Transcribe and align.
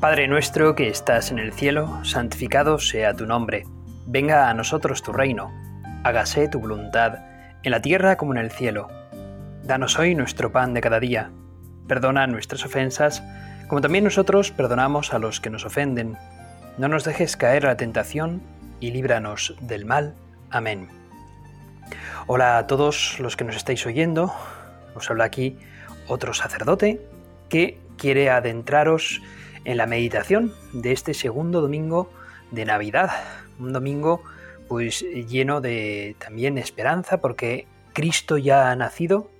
Padre 0.00 0.28
nuestro 0.28 0.74
que 0.74 0.88
estás 0.88 1.30
en 1.30 1.38
el 1.38 1.52
cielo, 1.52 2.02
santificado 2.06 2.78
sea 2.78 3.12
tu 3.12 3.26
nombre. 3.26 3.64
Venga 4.06 4.48
a 4.48 4.54
nosotros 4.54 5.02
tu 5.02 5.12
reino. 5.12 5.52
Hágase 6.04 6.48
tu 6.48 6.58
voluntad, 6.58 7.18
en 7.62 7.70
la 7.70 7.82
tierra 7.82 8.16
como 8.16 8.32
en 8.32 8.38
el 8.38 8.50
cielo. 8.50 8.88
Danos 9.62 9.98
hoy 9.98 10.14
nuestro 10.14 10.52
pan 10.52 10.72
de 10.72 10.80
cada 10.80 11.00
día. 11.00 11.30
Perdona 11.86 12.26
nuestras 12.26 12.64
ofensas, 12.64 13.22
como 13.68 13.82
también 13.82 14.04
nosotros 14.04 14.52
perdonamos 14.52 15.12
a 15.12 15.18
los 15.18 15.38
que 15.38 15.50
nos 15.50 15.66
ofenden. 15.66 16.16
No 16.78 16.88
nos 16.88 17.04
dejes 17.04 17.36
caer 17.36 17.66
a 17.66 17.68
la 17.68 17.76
tentación 17.76 18.40
y 18.80 18.92
líbranos 18.92 19.54
del 19.60 19.84
mal. 19.84 20.14
Amén. 20.48 20.88
Hola 22.26 22.56
a 22.56 22.66
todos 22.66 23.20
los 23.20 23.36
que 23.36 23.44
nos 23.44 23.56
estáis 23.56 23.84
oyendo. 23.84 24.32
Os 24.94 25.10
habla 25.10 25.24
aquí 25.24 25.58
otro 26.08 26.32
sacerdote 26.32 27.02
que 27.50 27.78
quiere 27.98 28.30
adentraros 28.30 29.20
en 29.20 29.39
la 29.64 29.86
meditación 29.86 30.54
de 30.72 30.92
este 30.92 31.14
segundo 31.14 31.60
domingo 31.60 32.10
de 32.50 32.64
Navidad, 32.64 33.10
un 33.58 33.72
domingo 33.72 34.22
pues 34.68 35.02
lleno 35.02 35.60
de 35.60 36.16
también 36.18 36.58
esperanza 36.58 37.20
porque 37.20 37.66
Cristo 37.92 38.38
ya 38.38 38.70
ha 38.70 38.76
nacido, 38.76 39.30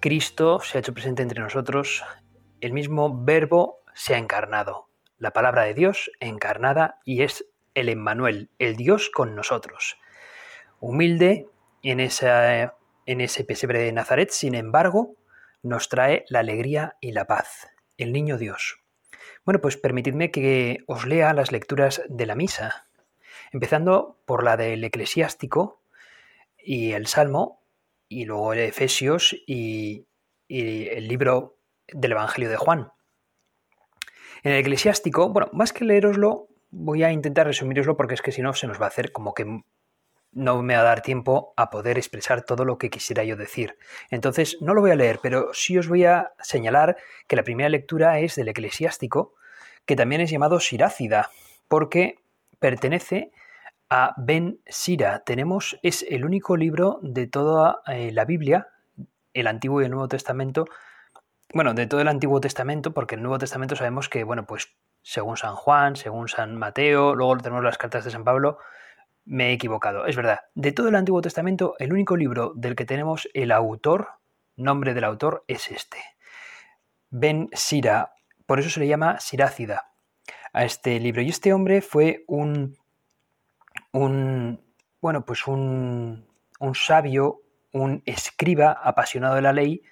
Cristo 0.00 0.60
se 0.60 0.78
ha 0.78 0.80
hecho 0.80 0.94
presente 0.94 1.22
entre 1.22 1.42
nosotros, 1.42 2.04
el 2.60 2.72
mismo 2.72 3.24
verbo 3.24 3.80
se 3.94 4.14
ha 4.14 4.18
encarnado, 4.18 4.88
la 5.18 5.32
palabra 5.32 5.64
de 5.64 5.74
Dios 5.74 6.10
encarnada 6.20 7.00
y 7.04 7.22
es 7.22 7.46
el 7.74 7.88
Emmanuel, 7.88 8.50
el 8.58 8.76
Dios 8.76 9.10
con 9.10 9.34
nosotros. 9.34 9.98
Humilde 10.78 11.48
en, 11.82 12.00
esa, 12.00 12.76
en 13.06 13.20
ese 13.20 13.44
pesebre 13.44 13.80
de 13.80 13.92
Nazaret, 13.92 14.30
sin 14.30 14.54
embargo, 14.54 15.16
nos 15.62 15.88
trae 15.88 16.24
la 16.28 16.40
alegría 16.40 16.96
y 17.00 17.12
la 17.12 17.26
paz, 17.26 17.68
el 17.98 18.12
niño 18.12 18.38
Dios. 18.38 18.80
Bueno, 19.44 19.60
pues 19.60 19.76
permitidme 19.76 20.30
que 20.30 20.78
os 20.86 21.06
lea 21.06 21.32
las 21.32 21.52
lecturas 21.52 22.02
de 22.08 22.26
la 22.26 22.34
misa, 22.34 22.88
empezando 23.52 24.20
por 24.26 24.44
la 24.44 24.56
del 24.56 24.84
eclesiástico 24.84 25.82
y 26.58 26.92
el 26.92 27.06
Salmo, 27.06 27.62
y 28.08 28.24
luego 28.24 28.52
el 28.52 28.60
Efesios 28.60 29.34
y, 29.46 30.06
y 30.48 30.88
el 30.88 31.08
libro 31.08 31.58
del 31.88 32.12
Evangelio 32.12 32.50
de 32.50 32.56
Juan. 32.56 32.92
En 34.42 34.52
el 34.52 34.58
eclesiástico, 34.58 35.28
bueno, 35.28 35.48
más 35.52 35.72
que 35.72 35.84
leeroslo, 35.84 36.48
voy 36.70 37.02
a 37.02 37.12
intentar 37.12 37.46
resumiroslo 37.46 37.96
porque 37.96 38.14
es 38.14 38.22
que 38.22 38.32
si 38.32 38.42
no 38.42 38.52
se 38.54 38.66
nos 38.66 38.80
va 38.80 38.86
a 38.86 38.88
hacer 38.88 39.12
como 39.12 39.34
que 39.34 39.62
no 40.32 40.62
me 40.62 40.74
va 40.74 40.80
a 40.80 40.84
dar 40.84 41.02
tiempo 41.02 41.52
a 41.56 41.70
poder 41.70 41.98
expresar 41.98 42.42
todo 42.42 42.64
lo 42.64 42.78
que 42.78 42.90
quisiera 42.90 43.24
yo 43.24 43.36
decir. 43.36 43.76
Entonces, 44.10 44.58
no 44.60 44.74
lo 44.74 44.80
voy 44.80 44.92
a 44.92 44.96
leer, 44.96 45.18
pero 45.22 45.52
sí 45.52 45.76
os 45.78 45.88
voy 45.88 46.04
a 46.04 46.32
señalar 46.40 46.96
que 47.26 47.36
la 47.36 47.42
primera 47.42 47.68
lectura 47.68 48.18
es 48.20 48.36
del 48.36 48.48
eclesiástico, 48.48 49.34
que 49.86 49.96
también 49.96 50.20
es 50.20 50.30
llamado 50.30 50.60
Sirácida, 50.60 51.30
porque 51.68 52.20
pertenece 52.58 53.32
a 53.88 54.14
Ben 54.16 54.60
Sira. 54.66 55.24
Tenemos, 55.24 55.78
es 55.82 56.06
el 56.08 56.24
único 56.24 56.56
libro 56.56 57.00
de 57.02 57.26
toda 57.26 57.82
eh, 57.86 58.12
la 58.12 58.24
Biblia, 58.24 58.68
el 59.34 59.46
Antiguo 59.46 59.80
y 59.80 59.84
el 59.84 59.90
Nuevo 59.90 60.08
Testamento, 60.08 60.66
bueno, 61.52 61.74
de 61.74 61.86
todo 61.88 62.00
el 62.00 62.08
Antiguo 62.08 62.40
Testamento, 62.40 62.92
porque 62.92 63.16
el 63.16 63.22
Nuevo 63.22 63.38
Testamento 63.38 63.74
sabemos 63.74 64.08
que, 64.08 64.22
bueno, 64.22 64.46
pues 64.46 64.76
según 65.02 65.36
San 65.36 65.56
Juan, 65.56 65.96
según 65.96 66.28
San 66.28 66.56
Mateo, 66.56 67.16
luego 67.16 67.36
tenemos 67.38 67.64
las 67.64 67.78
cartas 67.78 68.04
de 68.04 68.12
San 68.12 68.22
Pablo, 68.22 68.58
me 69.30 69.50
he 69.50 69.52
equivocado, 69.52 70.06
es 70.06 70.16
verdad. 70.16 70.40
De 70.56 70.72
todo 70.72 70.88
el 70.88 70.96
Antiguo 70.96 71.22
Testamento, 71.22 71.76
el 71.78 71.92
único 71.92 72.16
libro 72.16 72.52
del 72.56 72.74
que 72.74 72.84
tenemos 72.84 73.28
el 73.32 73.52
autor, 73.52 74.08
nombre 74.56 74.92
del 74.92 75.04
autor, 75.04 75.44
es 75.46 75.70
este. 75.70 75.98
Ben 77.10 77.48
Sira, 77.52 78.12
por 78.44 78.58
eso 78.58 78.70
se 78.70 78.80
le 78.80 78.88
llama 78.88 79.20
Sirácida 79.20 79.92
a 80.52 80.64
este 80.64 80.98
libro. 80.98 81.22
Y 81.22 81.28
este 81.28 81.52
hombre 81.52 81.80
fue 81.80 82.24
un, 82.26 82.76
un 83.92 84.60
bueno, 85.00 85.24
pues 85.24 85.46
un, 85.46 86.26
un 86.58 86.74
sabio, 86.74 87.42
un 87.72 88.02
escriba 88.06 88.72
apasionado 88.82 89.36
de 89.36 89.42
la 89.42 89.52
ley, 89.52 89.82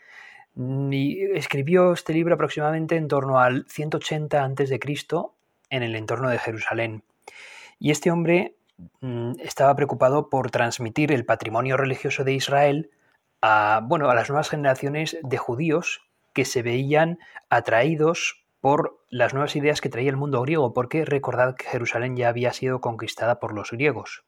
y 0.56 1.22
escribió 1.36 1.92
este 1.92 2.12
libro 2.12 2.34
aproximadamente 2.34 2.96
en 2.96 3.06
torno 3.06 3.38
al 3.38 3.66
180 3.68 4.44
a.C. 4.44 4.80
en 5.70 5.82
el 5.84 5.94
entorno 5.94 6.28
de 6.28 6.40
Jerusalén. 6.40 7.04
Y 7.78 7.92
este 7.92 8.10
hombre 8.10 8.57
estaba 9.40 9.74
preocupado 9.74 10.30
por 10.30 10.50
transmitir 10.50 11.12
el 11.12 11.24
patrimonio 11.24 11.76
religioso 11.76 12.24
de 12.24 12.34
Israel 12.34 12.90
a, 13.40 13.80
bueno, 13.84 14.10
a 14.10 14.14
las 14.14 14.28
nuevas 14.28 14.50
generaciones 14.50 15.16
de 15.22 15.38
judíos 15.38 16.08
que 16.32 16.44
se 16.44 16.62
veían 16.62 17.18
atraídos 17.50 18.44
por 18.60 19.00
las 19.08 19.34
nuevas 19.34 19.56
ideas 19.56 19.80
que 19.80 19.88
traía 19.88 20.10
el 20.10 20.16
mundo 20.16 20.42
griego, 20.42 20.72
porque 20.72 21.04
recordad 21.04 21.56
que 21.56 21.66
Jerusalén 21.66 22.16
ya 22.16 22.28
había 22.28 22.52
sido 22.52 22.80
conquistada 22.80 23.40
por 23.40 23.54
los 23.54 23.70
griegos. 23.70 24.24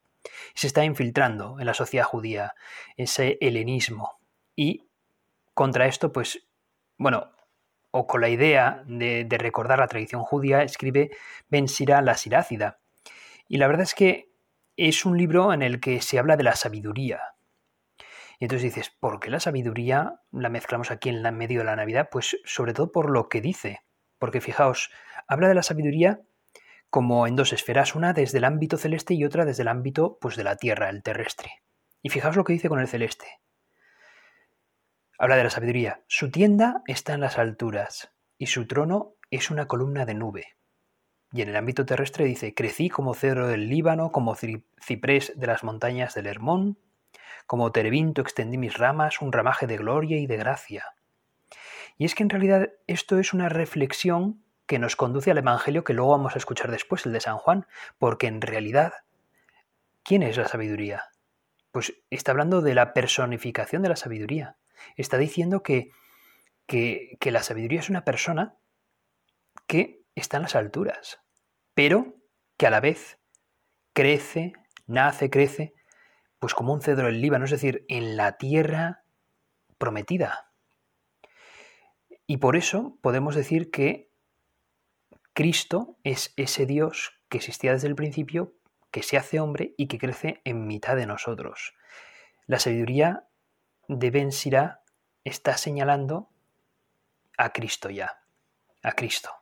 Se 0.54 0.66
está 0.66 0.84
infiltrando 0.84 1.58
en 1.58 1.66
la 1.66 1.74
sociedad 1.74 2.04
judía 2.04 2.54
ese 2.96 3.38
helenismo. 3.40 4.18
Y 4.54 4.88
contra 5.54 5.86
esto, 5.86 6.12
pues, 6.12 6.46
bueno, 6.96 7.32
o 7.90 8.06
con 8.06 8.20
la 8.20 8.28
idea 8.28 8.82
de, 8.86 9.26
recordar 9.30 9.78
la 9.78 9.88
tradición 9.88 10.22
judía, 10.22 10.62
escribe 10.62 11.10
Ben 11.48 11.68
Sira 11.68 12.02
la 12.02 12.16
Sirácida. 12.16 12.78
Y 13.48 13.58
la 13.58 13.66
verdad 13.66 13.82
es 13.82 13.94
que 13.94 14.29
es 14.88 15.04
un 15.04 15.18
libro 15.18 15.52
en 15.52 15.60
el 15.60 15.78
que 15.78 16.00
se 16.00 16.18
habla 16.18 16.36
de 16.36 16.44
la 16.44 16.56
sabiduría. 16.56 17.20
Y 18.38 18.46
entonces 18.46 18.74
dices, 18.74 18.88
¿por 18.88 19.20
qué 19.20 19.28
la 19.28 19.38
sabiduría 19.38 20.22
la 20.32 20.48
mezclamos 20.48 20.90
aquí 20.90 21.10
en 21.10 21.22
medio 21.36 21.58
de 21.60 21.66
la 21.66 21.76
Navidad? 21.76 22.08
Pues 22.10 22.38
sobre 22.44 22.72
todo 22.72 22.90
por 22.90 23.10
lo 23.10 23.28
que 23.28 23.42
dice. 23.42 23.82
Porque 24.18 24.40
fijaos, 24.40 24.90
habla 25.28 25.48
de 25.48 25.54
la 25.54 25.62
sabiduría 25.62 26.22
como 26.88 27.26
en 27.26 27.36
dos 27.36 27.52
esferas, 27.52 27.94
una 27.94 28.14
desde 28.14 28.38
el 28.38 28.44
ámbito 28.44 28.78
celeste 28.78 29.12
y 29.12 29.24
otra 29.24 29.44
desde 29.44 29.62
el 29.62 29.68
ámbito 29.68 30.16
pues, 30.18 30.36
de 30.36 30.44
la 30.44 30.56
tierra, 30.56 30.88
el 30.88 31.02
terrestre. 31.02 31.62
Y 32.00 32.08
fijaos 32.08 32.36
lo 32.36 32.44
que 32.44 32.54
dice 32.54 32.70
con 32.70 32.80
el 32.80 32.88
celeste. 32.88 33.26
Habla 35.18 35.36
de 35.36 35.44
la 35.44 35.50
sabiduría. 35.50 36.02
Su 36.08 36.30
tienda 36.30 36.82
está 36.86 37.12
en 37.12 37.20
las 37.20 37.36
alturas 37.36 38.14
y 38.38 38.46
su 38.46 38.66
trono 38.66 39.12
es 39.30 39.50
una 39.50 39.66
columna 39.66 40.06
de 40.06 40.14
nube. 40.14 40.56
Y 41.32 41.42
en 41.42 41.48
el 41.48 41.56
ámbito 41.56 41.86
terrestre 41.86 42.24
dice, 42.24 42.54
crecí 42.54 42.88
como 42.88 43.14
cedro 43.14 43.46
del 43.46 43.68
Líbano, 43.68 44.10
como 44.10 44.34
ciprés 44.34 45.32
de 45.36 45.46
las 45.46 45.62
montañas 45.62 46.14
del 46.14 46.26
Hermón, 46.26 46.78
como 47.46 47.72
terebinto 47.72 48.20
extendí 48.20 48.58
mis 48.58 48.76
ramas, 48.76 49.20
un 49.20 49.32
ramaje 49.32 49.66
de 49.66 49.76
gloria 49.76 50.18
y 50.18 50.26
de 50.26 50.36
gracia. 50.36 50.94
Y 51.98 52.04
es 52.04 52.14
que 52.14 52.22
en 52.22 52.30
realidad 52.30 52.70
esto 52.86 53.18
es 53.18 53.32
una 53.32 53.48
reflexión 53.48 54.42
que 54.66 54.78
nos 54.78 54.96
conduce 54.96 55.30
al 55.30 55.38
Evangelio 55.38 55.84
que 55.84 55.92
luego 55.92 56.12
vamos 56.12 56.34
a 56.34 56.38
escuchar 56.38 56.70
después, 56.70 57.06
el 57.06 57.12
de 57.12 57.20
San 57.20 57.38
Juan, 57.38 57.66
porque 57.98 58.26
en 58.26 58.40
realidad, 58.40 58.92
¿quién 60.02 60.22
es 60.22 60.36
la 60.36 60.48
sabiduría? 60.48 61.10
Pues 61.72 61.94
está 62.10 62.30
hablando 62.32 62.62
de 62.62 62.74
la 62.74 62.92
personificación 62.92 63.82
de 63.82 63.88
la 63.88 63.96
sabiduría. 63.96 64.56
Está 64.96 65.18
diciendo 65.18 65.62
que, 65.62 65.90
que, 66.66 67.16
que 67.20 67.30
la 67.30 67.42
sabiduría 67.42 67.80
es 67.80 67.90
una 67.90 68.04
persona 68.04 68.54
que 69.66 69.99
está 70.14 70.36
en 70.36 70.44
las 70.44 70.54
alturas, 70.54 71.20
pero 71.74 72.16
que 72.56 72.66
a 72.66 72.70
la 72.70 72.80
vez 72.80 73.18
crece, 73.92 74.52
nace, 74.86 75.30
crece, 75.30 75.74
pues 76.38 76.54
como 76.54 76.72
un 76.72 76.82
cedro 76.82 77.06
del 77.06 77.20
Líbano, 77.20 77.44
es 77.44 77.50
decir, 77.50 77.84
en 77.88 78.16
la 78.16 78.36
tierra 78.36 79.04
prometida. 79.78 80.52
Y 82.26 82.38
por 82.38 82.56
eso 82.56 82.96
podemos 83.00 83.34
decir 83.34 83.70
que 83.70 84.10
Cristo 85.32 85.96
es 86.04 86.32
ese 86.36 86.66
Dios 86.66 87.12
que 87.28 87.38
existía 87.38 87.72
desde 87.72 87.88
el 87.88 87.94
principio, 87.94 88.54
que 88.90 89.02
se 89.02 89.16
hace 89.16 89.40
hombre 89.40 89.74
y 89.76 89.86
que 89.86 89.98
crece 89.98 90.40
en 90.44 90.66
mitad 90.66 90.96
de 90.96 91.06
nosotros. 91.06 91.74
La 92.46 92.58
sabiduría 92.58 93.28
de 93.88 94.10
Ben 94.10 94.32
Sirá 94.32 94.82
está 95.24 95.56
señalando 95.56 96.28
a 97.36 97.52
Cristo 97.52 97.90
ya, 97.90 98.22
a 98.82 98.92
Cristo 98.92 99.39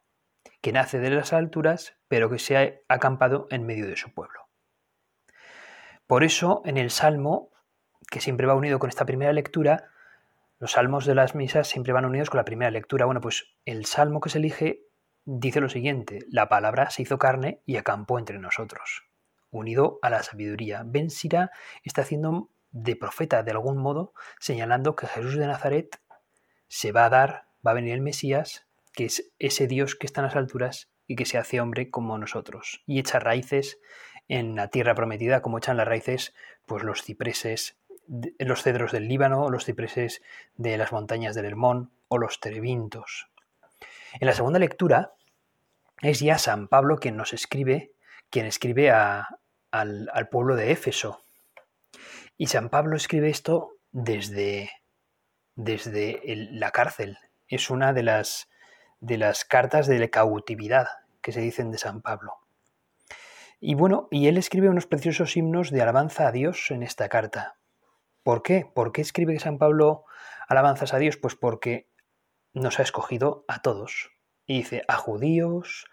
que 0.69 0.73
nace 0.73 0.99
de 0.99 1.09
las 1.09 1.33
alturas, 1.33 1.97
pero 2.09 2.29
que 2.29 2.39
se 2.39 2.59
ha 2.59 2.95
acampado 2.95 3.47
en 3.51 3.65
medio 3.65 3.87
de 3.87 3.97
su 3.97 4.13
pueblo. 4.13 4.51
Por 6.07 6.25
eso, 6.25 6.61
en 6.67 6.77
el 6.77 6.91
Salmo, 6.91 7.49
que 8.11 8.21
siempre 8.21 8.47
va 8.47 8.55
unido 8.55 8.79
con 8.79 8.91
esta 8.91 9.07
primera 9.07 9.33
lectura, 9.33 9.89
los 10.59 10.73
salmos 10.73 11.07
de 11.07 11.15
las 11.15 11.35
misas 11.35 11.69
siempre 11.69 11.95
van 11.95 12.05
unidos 12.05 12.29
con 12.29 12.37
la 12.37 12.45
primera 12.45 12.71
lectura. 12.71 13.07
Bueno, 13.07 13.23
pues 13.23 13.47
el 13.65 13.87
salmo 13.87 14.21
que 14.21 14.29
se 14.29 14.37
elige 14.37 14.83
dice 15.25 15.63
lo 15.63 15.71
siguiente, 15.71 16.19
la 16.29 16.51
palabra 16.51 16.91
se 16.91 17.01
hizo 17.01 17.19
carne 17.19 17.63
y 17.65 17.79
acampó 17.79 18.19
entre 18.19 18.39
nosotros, 18.39 19.05
unido 19.49 19.99
a 20.03 20.11
la 20.11 20.23
sabiduría. 20.23 20.83
Ben 20.85 21.09
Sira 21.09 21.51
está 21.83 22.03
haciendo 22.03 22.51
de 22.73 22.95
profeta 22.95 23.43
de 23.43 23.53
algún 23.53 23.79
modo, 23.79 24.13
señalando 24.39 24.97
que 24.97 25.07
Jesús 25.07 25.37
de 25.37 25.47
Nazaret 25.47 25.99
se 26.67 26.93
va 26.93 27.07
a 27.07 27.09
dar, 27.09 27.47
va 27.67 27.71
a 27.71 27.75
venir 27.75 27.95
el 27.95 28.03
Mesías, 28.03 28.68
que 28.95 29.07
es 29.07 29.33
ese 29.39 29.67
Dios 29.67 29.95
que 29.95 30.07
está 30.07 30.21
en 30.21 30.27
las 30.27 30.37
alturas 30.37 30.89
y 31.07 31.17
que 31.17 31.25
se 31.25 31.39
hace 31.39 31.61
hombre 31.61 31.91
como 31.91 32.19
nosotros 32.19 32.83
y 32.87 32.99
echa 32.99 33.19
raíces 33.19 33.79
en 34.29 34.57
la 34.57 34.69
tierra 34.69 34.95
prometida 34.95 35.43
como 35.43 35.59
echan 35.59 35.77
las 35.77 35.89
raíces 35.89 36.35
pues 36.67 36.83
los 36.85 37.03
cipreses, 37.03 37.79
los 38.39 38.63
cedros 38.63 38.93
del 38.93 39.09
Líbano, 39.09 39.49
los 39.49 39.65
cipreses 39.65 40.23
de 40.57 40.77
las 40.77 40.93
montañas 40.93 41.35
del 41.35 41.47
Hermón 41.47 41.91
o 42.09 42.19
los 42.19 42.41
terebintos. 42.41 43.29
En 44.21 44.27
la 44.27 44.35
segunda 44.35 44.59
lectura 44.59 45.15
es 46.03 46.21
ya 46.21 46.39
San 46.39 46.69
Pablo 46.69 46.99
quien 46.99 47.17
nos 47.17 47.33
escribe, 47.33 47.93
quien 48.31 48.47
escribe 48.47 48.91
al, 48.91 49.27
al 49.71 50.29
pueblo 50.29 50.57
de 50.57 50.71
Éfeso. 50.71 51.23
Y 52.37 52.47
San 52.47 52.69
Pablo 52.69 52.97
escribe 52.97 53.31
esto 53.31 53.79
desde, 53.91 54.71
desde 55.57 56.21
la 56.53 56.71
cárcel. 56.71 57.19
Es 57.49 57.71
una 57.71 57.93
de 57.93 58.03
las, 58.03 58.49
de 59.01 59.19
las 59.19 59.45
cartas 59.45 59.87
de 59.87 59.99
la 59.99 60.09
cautividad 60.09 60.89
que 61.21 61.33
se 61.33 61.41
dicen 61.41 61.71
de 61.71 61.79
San 61.79 62.01
Pablo. 62.03 62.35
Y 63.61 63.75
bueno, 63.75 64.09
y 64.11 64.29
él 64.29 64.37
escribe 64.37 64.69
unos 64.69 64.87
preciosos 64.87 65.37
himnos 65.37 65.71
de 65.71 65.83
alabanza 65.83 66.29
a 66.29 66.33
Dios 66.33 66.71
en 66.71 66.83
esta 66.83 67.09
carta. 67.09 67.57
¿Por 68.23 68.43
qué? 68.43 68.71
¿Por 68.75 68.93
qué 68.93 69.01
escribe 69.01 69.39
San 69.39 69.59
Pablo 69.59 70.05
alabanzas 70.49 70.95
a 70.95 70.99
Dios? 70.99 71.17
Pues 71.17 71.35
porque 71.35 71.89
nos 72.53 72.79
ha 72.79 72.83
escogido 72.83 73.45
a 73.49 73.63
todos. 73.63 74.13
Y 74.47 74.59
dice 74.59 74.83
a 74.89 74.97
judíos 74.97 75.87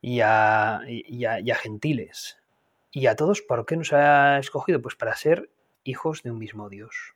y 0.00 0.20
a, 0.20 0.80
y 0.86 1.24
a 1.24 1.54
gentiles. 1.56 2.38
Y 2.92 3.06
a 3.06 3.16
todos, 3.16 3.42
¿por 3.42 3.66
qué 3.66 3.76
nos 3.76 3.92
ha 3.92 4.38
escogido? 4.38 4.82
Pues 4.82 4.96
para 4.96 5.14
ser 5.14 5.50
hijos 5.84 6.22
de 6.22 6.30
un 6.30 6.38
mismo 6.38 6.68
Dios. 6.68 7.14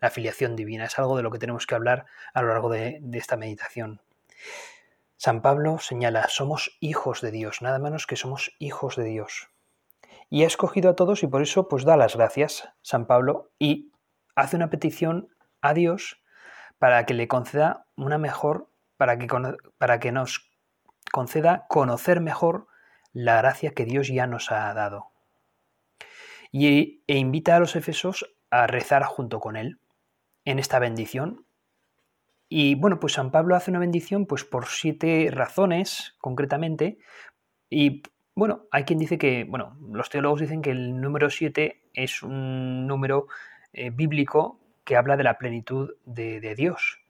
La 0.00 0.10
filiación 0.10 0.56
divina 0.56 0.84
es 0.84 0.98
algo 0.98 1.16
de 1.16 1.22
lo 1.22 1.30
que 1.30 1.38
tenemos 1.38 1.66
que 1.66 1.74
hablar 1.74 2.06
a 2.32 2.42
lo 2.42 2.48
largo 2.48 2.70
de, 2.70 3.00
esta 3.12 3.36
meditación. 3.36 4.00
San 5.16 5.42
Pablo 5.42 5.78
señala, 5.78 6.28
somos 6.28 6.76
hijos 6.80 7.20
de 7.20 7.30
Dios, 7.30 7.62
nada 7.62 7.78
menos 7.78 8.06
que 8.06 8.16
somos 8.16 8.52
hijos 8.58 8.96
de 8.96 9.04
Dios. 9.04 9.48
Y 10.28 10.44
ha 10.44 10.46
escogido 10.46 10.90
a 10.90 10.96
todos 10.96 11.22
y 11.22 11.26
por 11.26 11.42
eso 11.42 11.68
pues 11.68 11.84
da 11.84 11.96
las 11.96 12.16
gracias 12.16 12.68
San 12.82 13.06
Pablo 13.06 13.50
y 13.58 13.92
hace 14.34 14.56
una 14.56 14.70
petición 14.70 15.28
a 15.60 15.74
Dios 15.74 16.22
para 16.78 17.06
que 17.06 17.14
le 17.14 17.28
conceda 17.28 17.86
una 17.96 18.18
mejor, 18.18 18.68
para 18.96 19.18
que, 19.18 19.26
para 19.78 20.00
que 20.00 20.12
nos 20.12 20.50
conceda 21.12 21.66
conocer 21.68 22.20
mejor 22.20 22.66
la 23.12 23.36
gracia 23.36 23.72
que 23.72 23.84
Dios 23.84 24.08
ya 24.08 24.26
nos 24.26 24.50
ha 24.50 24.74
dado. 24.74 25.10
Y, 26.50 27.02
e 27.06 27.16
invita 27.16 27.56
a 27.56 27.60
los 27.60 27.76
efesos 27.76 28.34
a 28.50 28.66
rezar 28.66 29.04
junto 29.04 29.40
con 29.40 29.56
él 29.56 29.78
en 30.44 30.58
esta 30.58 30.78
bendición. 30.78 31.46
Y 32.48 32.74
bueno, 32.74 33.00
pues 33.00 33.14
San 33.14 33.30
Pablo 33.30 33.56
hace 33.56 33.70
una 33.70 33.80
bendición 33.80 34.26
pues 34.26 34.44
por 34.44 34.66
siete 34.66 35.28
razones 35.32 36.14
concretamente. 36.20 36.98
Y 37.70 38.02
bueno, 38.34 38.66
hay 38.70 38.84
quien 38.84 38.98
dice 38.98 39.18
que, 39.18 39.44
bueno, 39.44 39.76
los 39.92 40.10
teólogos 40.10 40.40
dicen 40.40 40.62
que 40.62 40.70
el 40.70 41.00
número 41.00 41.30
siete 41.30 41.88
es 41.94 42.22
un 42.22 42.86
número 42.86 43.28
eh, 43.72 43.90
bíblico 43.90 44.60
que 44.84 44.96
habla 44.96 45.16
de 45.16 45.24
la 45.24 45.38
plenitud 45.38 45.94
de, 46.04 46.54
Dios. 46.54 47.00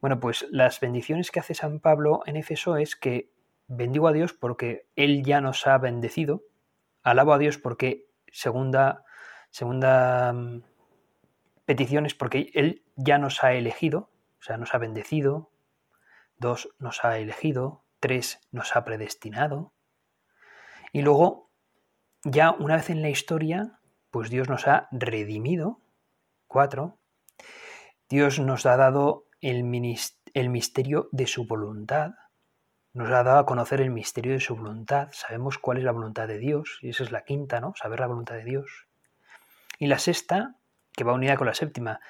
Bueno, 0.00 0.20
pues 0.20 0.46
las 0.50 0.80
bendiciones 0.80 1.30
que 1.30 1.40
hace 1.40 1.54
San 1.54 1.80
Pablo 1.80 2.22
en 2.26 2.36
Éfeso 2.36 2.76
es 2.76 2.94
que 2.94 3.30
bendigo 3.66 4.08
a 4.08 4.12
Dios 4.12 4.32
porque 4.32 4.86
Él 4.96 5.22
ya 5.24 5.40
nos 5.40 5.66
ha 5.66 5.76
bendecido, 5.78 6.42
alabo 7.02 7.32
a 7.32 7.38
Dios 7.38 7.58
porque 7.58 8.06
segunda, 8.28 9.04
segunda 9.50 10.32
mm, 10.32 10.62
peticiones 11.64 12.14
porque 12.14 12.50
Él 12.54 12.82
ya 12.96 13.18
nos 13.18 13.42
ha 13.42 13.52
elegido, 13.54 14.10
o 14.40 14.42
sea, 14.42 14.56
nos 14.56 14.74
ha 14.74 14.78
bendecido, 14.78 15.50
dos, 16.38 16.68
nos 16.78 17.04
ha 17.04 17.18
elegido, 17.18 17.84
tres, 18.00 18.40
nos 18.50 18.74
ha 18.74 18.84
predestinado, 18.84 19.72
y 20.92 21.02
luego, 21.02 21.50
ya 22.24 22.50
una 22.50 22.76
vez 22.76 22.90
en 22.90 23.02
la 23.02 23.10
historia, 23.10 23.78
pues 24.10 24.30
Dios 24.30 24.48
nos 24.48 24.66
ha 24.66 24.88
redimido, 24.90 25.80
cuatro, 26.48 26.98
Dios 28.08 28.40
nos 28.40 28.66
ha 28.66 28.76
dado 28.76 29.26
el, 29.40 29.62
misterio 29.62 31.08
de 31.12 31.26
su 31.26 31.46
voluntad, 31.46 32.14
nos 32.92 33.08
ha 33.10 33.22
dado 33.22 33.38
a 33.38 33.46
conocer 33.46 33.80
el 33.80 33.90
misterio 33.90 34.32
de 34.32 34.40
su 34.40 34.56
voluntad, 34.56 35.10
sabemos 35.12 35.58
cuál 35.58 35.78
es 35.78 35.84
la 35.84 35.92
voluntad 35.92 36.26
de 36.26 36.38
Dios, 36.38 36.80
y 36.82 36.90
esa 36.90 37.04
es 37.04 37.12
la 37.12 37.22
quinta, 37.22 37.60
¿no? 37.60 37.72
Saber 37.76 38.00
la 38.00 38.08
voluntad 38.08 38.34
de 38.34 38.44
Dios. 38.44 38.88
Y 39.78 39.86
la 39.86 40.00
sexta, 40.00 40.56
que 40.92 41.04
va 41.04 41.12
unida 41.12 41.36
con 41.36 41.46
la 41.46 41.54
séptima, 41.54 42.00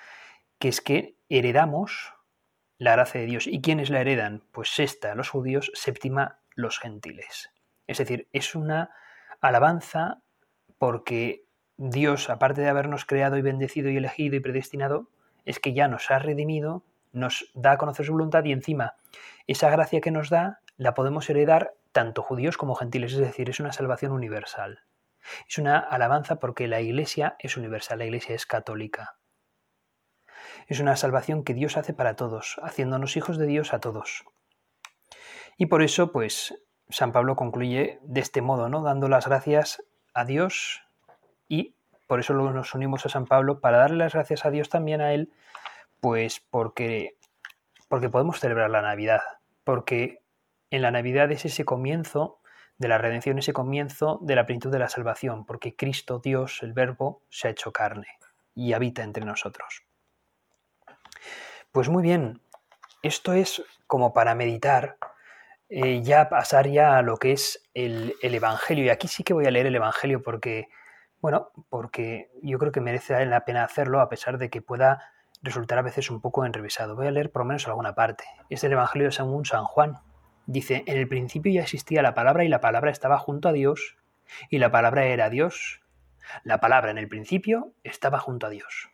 que 0.58 0.68
es 0.68 0.80
que 0.80 1.18
heredamos 1.28 2.14
la 2.80 2.92
gracia 2.92 3.20
de 3.20 3.26
Dios. 3.26 3.46
¿Y 3.46 3.60
quiénes 3.60 3.90
la 3.90 4.00
heredan? 4.00 4.42
Pues 4.52 4.70
sexta, 4.70 5.14
los 5.14 5.28
judíos, 5.28 5.70
séptima, 5.74 6.40
los 6.54 6.78
gentiles. 6.78 7.50
Es 7.86 7.98
decir, 7.98 8.26
es 8.32 8.54
una 8.54 8.90
alabanza 9.42 10.22
porque 10.78 11.44
Dios, 11.76 12.30
aparte 12.30 12.62
de 12.62 12.70
habernos 12.70 13.04
creado 13.04 13.36
y 13.36 13.42
bendecido 13.42 13.90
y 13.90 13.98
elegido 13.98 14.34
y 14.34 14.40
predestinado, 14.40 15.10
es 15.44 15.60
que 15.60 15.74
ya 15.74 15.88
nos 15.88 16.10
ha 16.10 16.20
redimido, 16.20 16.82
nos 17.12 17.50
da 17.54 17.72
a 17.72 17.78
conocer 17.78 18.06
su 18.06 18.12
voluntad 18.12 18.44
y 18.44 18.52
encima 18.52 18.94
esa 19.46 19.68
gracia 19.68 20.00
que 20.00 20.10
nos 20.10 20.30
da 20.30 20.60
la 20.78 20.94
podemos 20.94 21.28
heredar 21.28 21.74
tanto 21.92 22.22
judíos 22.22 22.56
como 22.56 22.74
gentiles, 22.74 23.12
es 23.12 23.18
decir, 23.18 23.50
es 23.50 23.60
una 23.60 23.72
salvación 23.72 24.12
universal. 24.12 24.84
Es 25.46 25.58
una 25.58 25.78
alabanza 25.78 26.36
porque 26.40 26.66
la 26.66 26.80
Iglesia 26.80 27.36
es 27.40 27.58
universal, 27.58 27.98
la 27.98 28.06
Iglesia 28.06 28.34
es 28.34 28.46
católica. 28.46 29.19
Es 30.70 30.78
una 30.78 30.94
salvación 30.94 31.42
que 31.42 31.52
Dios 31.52 31.76
hace 31.76 31.92
para 31.92 32.14
todos, 32.14 32.60
haciéndonos 32.62 33.16
hijos 33.16 33.38
de 33.38 33.46
Dios 33.46 33.74
a 33.74 33.80
todos. 33.80 34.24
Y 35.56 35.66
por 35.66 35.82
eso, 35.82 36.12
pues, 36.12 36.62
San 36.88 37.10
Pablo 37.10 37.34
concluye 37.34 37.98
de 38.04 38.20
este 38.20 38.40
modo, 38.40 38.68
¿no? 38.68 38.80
Dando 38.84 39.08
las 39.08 39.26
gracias 39.26 39.82
a 40.14 40.24
Dios 40.24 40.84
y 41.48 41.74
por 42.06 42.20
eso 42.20 42.34
nos 42.34 42.72
unimos 42.72 43.04
a 43.04 43.08
San 43.08 43.26
Pablo 43.26 43.58
para 43.58 43.78
darle 43.78 43.96
las 43.96 44.14
gracias 44.14 44.44
a 44.44 44.52
Dios 44.52 44.68
también 44.68 45.00
a 45.00 45.12
él, 45.12 45.32
pues 46.00 46.38
porque 46.38 47.16
porque 47.88 48.08
podemos 48.08 48.38
celebrar 48.38 48.70
la 48.70 48.80
Navidad, 48.80 49.22
porque 49.64 50.22
en 50.70 50.82
la 50.82 50.92
Navidad 50.92 51.32
es 51.32 51.44
ese 51.46 51.64
comienzo 51.64 52.38
de 52.78 52.86
la 52.86 52.98
redención, 52.98 53.40
ese 53.40 53.52
comienzo 53.52 54.20
de 54.22 54.36
la 54.36 54.46
plenitud 54.46 54.70
de 54.70 54.78
la 54.78 54.88
salvación, 54.88 55.46
porque 55.46 55.74
Cristo, 55.74 56.20
Dios, 56.20 56.62
el 56.62 56.74
Verbo, 56.74 57.24
se 57.28 57.48
ha 57.48 57.50
hecho 57.50 57.72
carne 57.72 58.06
y 58.54 58.72
habita 58.72 59.02
entre 59.02 59.24
nosotros. 59.24 59.89
Pues 61.72 61.88
muy 61.88 62.02
bien, 62.02 62.40
esto 63.02 63.32
es 63.32 63.62
como 63.86 64.12
para 64.12 64.34
meditar, 64.34 64.96
eh, 65.68 66.02
ya 66.02 66.28
pasar 66.28 66.68
ya 66.68 66.98
a 66.98 67.02
lo 67.02 67.16
que 67.16 67.32
es 67.32 67.68
el, 67.74 68.14
el, 68.22 68.34
Evangelio. 68.34 68.84
Y 68.84 68.88
aquí 68.88 69.08
sí 69.08 69.22
que 69.22 69.34
voy 69.34 69.46
a 69.46 69.50
leer 69.50 69.66
el 69.66 69.76
Evangelio 69.76 70.22
porque, 70.22 70.68
bueno, 71.20 71.50
porque 71.68 72.30
yo 72.42 72.58
creo 72.58 72.72
que 72.72 72.80
merece 72.80 73.24
la 73.26 73.44
pena 73.44 73.64
hacerlo 73.64 74.00
a 74.00 74.08
pesar 74.08 74.38
de 74.38 74.50
que 74.50 74.62
pueda 74.62 75.12
resultar 75.42 75.78
a 75.78 75.82
veces 75.82 76.10
un 76.10 76.20
poco 76.20 76.44
enrevisado. 76.44 76.96
Voy 76.96 77.06
a 77.06 77.12
leer 77.12 77.30
por 77.30 77.42
lo 77.42 77.46
menos 77.46 77.66
alguna 77.68 77.94
parte. 77.94 78.24
Es 78.48 78.64
el 78.64 78.72
Evangelio 78.72 79.06
de 79.08 79.12
San 79.12 79.44
San 79.44 79.64
Juan, 79.64 80.00
Dice, 80.50 80.82
en 80.86 80.98
el 80.98 81.06
principio 81.06 81.52
ya 81.52 81.62
existía 81.62 82.02
la 82.02 82.14
palabra 82.14 82.42
y 82.42 82.48
la 82.48 82.60
palabra 82.60 82.90
estaba 82.90 83.18
junto 83.18 83.48
a 83.48 83.52
Dios 83.52 83.96
y 84.48 84.58
la 84.58 84.72
palabra 84.72 85.04
era 85.04 85.30
Dios. 85.30 85.80
La 86.42 86.58
palabra 86.58 86.90
en 86.90 86.98
el 86.98 87.08
principio 87.08 87.72
estaba 87.84 88.18
junto 88.18 88.48
a 88.48 88.50
Dios. 88.50 88.89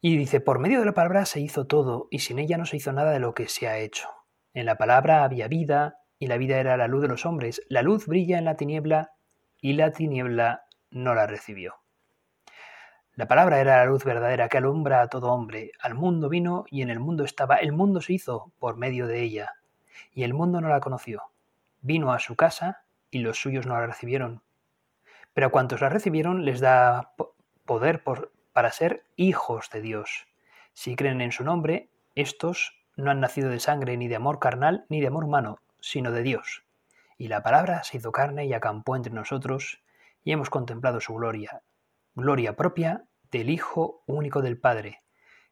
Y 0.00 0.16
dice, 0.16 0.40
por 0.40 0.58
medio 0.58 0.80
de 0.80 0.86
la 0.86 0.94
palabra 0.94 1.24
se 1.24 1.40
hizo 1.40 1.66
todo 1.66 2.08
y 2.10 2.20
sin 2.20 2.38
ella 2.38 2.58
no 2.58 2.66
se 2.66 2.76
hizo 2.76 2.92
nada 2.92 3.12
de 3.12 3.20
lo 3.20 3.34
que 3.34 3.48
se 3.48 3.66
ha 3.66 3.78
hecho. 3.78 4.08
En 4.52 4.66
la 4.66 4.76
palabra 4.76 5.24
había 5.24 5.48
vida 5.48 5.98
y 6.18 6.26
la 6.26 6.36
vida 6.36 6.58
era 6.58 6.76
la 6.76 6.88
luz 6.88 7.02
de 7.02 7.08
los 7.08 7.26
hombres. 7.26 7.62
La 7.68 7.82
luz 7.82 8.06
brilla 8.06 8.38
en 8.38 8.44
la 8.44 8.56
tiniebla 8.56 9.12
y 9.60 9.72
la 9.72 9.92
tiniebla 9.92 10.66
no 10.90 11.14
la 11.14 11.26
recibió. 11.26 11.74
La 13.14 13.26
palabra 13.26 13.60
era 13.60 13.78
la 13.78 13.86
luz 13.86 14.04
verdadera 14.04 14.48
que 14.48 14.58
alumbra 14.58 15.00
a 15.00 15.08
todo 15.08 15.32
hombre. 15.32 15.72
Al 15.80 15.94
mundo 15.94 16.28
vino 16.28 16.66
y 16.68 16.82
en 16.82 16.90
el 16.90 17.00
mundo 17.00 17.24
estaba. 17.24 17.56
El 17.56 17.72
mundo 17.72 18.02
se 18.02 18.12
hizo 18.12 18.52
por 18.58 18.76
medio 18.76 19.06
de 19.06 19.22
ella 19.22 19.54
y 20.12 20.24
el 20.24 20.34
mundo 20.34 20.60
no 20.60 20.68
la 20.68 20.80
conoció. 20.80 21.22
Vino 21.80 22.12
a 22.12 22.18
su 22.18 22.36
casa 22.36 22.84
y 23.10 23.20
los 23.20 23.38
suyos 23.38 23.66
no 23.66 23.74
la 23.74 23.86
recibieron. 23.86 24.42
Pero 25.32 25.46
a 25.46 25.50
cuantos 25.50 25.80
la 25.80 25.88
recibieron 25.88 26.44
les 26.44 26.60
da 26.60 27.14
poder 27.64 28.02
para 28.56 28.72
ser 28.72 29.04
hijos 29.16 29.68
de 29.70 29.82
Dios. 29.82 30.26
Si 30.72 30.96
creen 30.96 31.20
en 31.20 31.30
su 31.30 31.44
nombre, 31.44 31.90
estos 32.14 32.74
no 32.96 33.10
han 33.10 33.20
nacido 33.20 33.50
de 33.50 33.60
sangre 33.60 33.98
ni 33.98 34.08
de 34.08 34.16
amor 34.16 34.38
carnal 34.38 34.86
ni 34.88 35.02
de 35.02 35.08
amor 35.08 35.24
humano, 35.24 35.58
sino 35.78 36.10
de 36.10 36.22
Dios. 36.22 36.64
Y 37.18 37.28
la 37.28 37.42
palabra 37.42 37.84
se 37.84 37.98
hizo 37.98 38.12
carne 38.12 38.46
y 38.46 38.54
acampó 38.54 38.96
entre 38.96 39.12
nosotros, 39.12 39.82
y 40.24 40.32
hemos 40.32 40.48
contemplado 40.48 41.02
su 41.02 41.12
gloria, 41.12 41.60
gloria 42.14 42.56
propia 42.56 43.04
del 43.30 43.50
Hijo 43.50 44.02
único 44.06 44.40
del 44.40 44.58
Padre, 44.58 45.02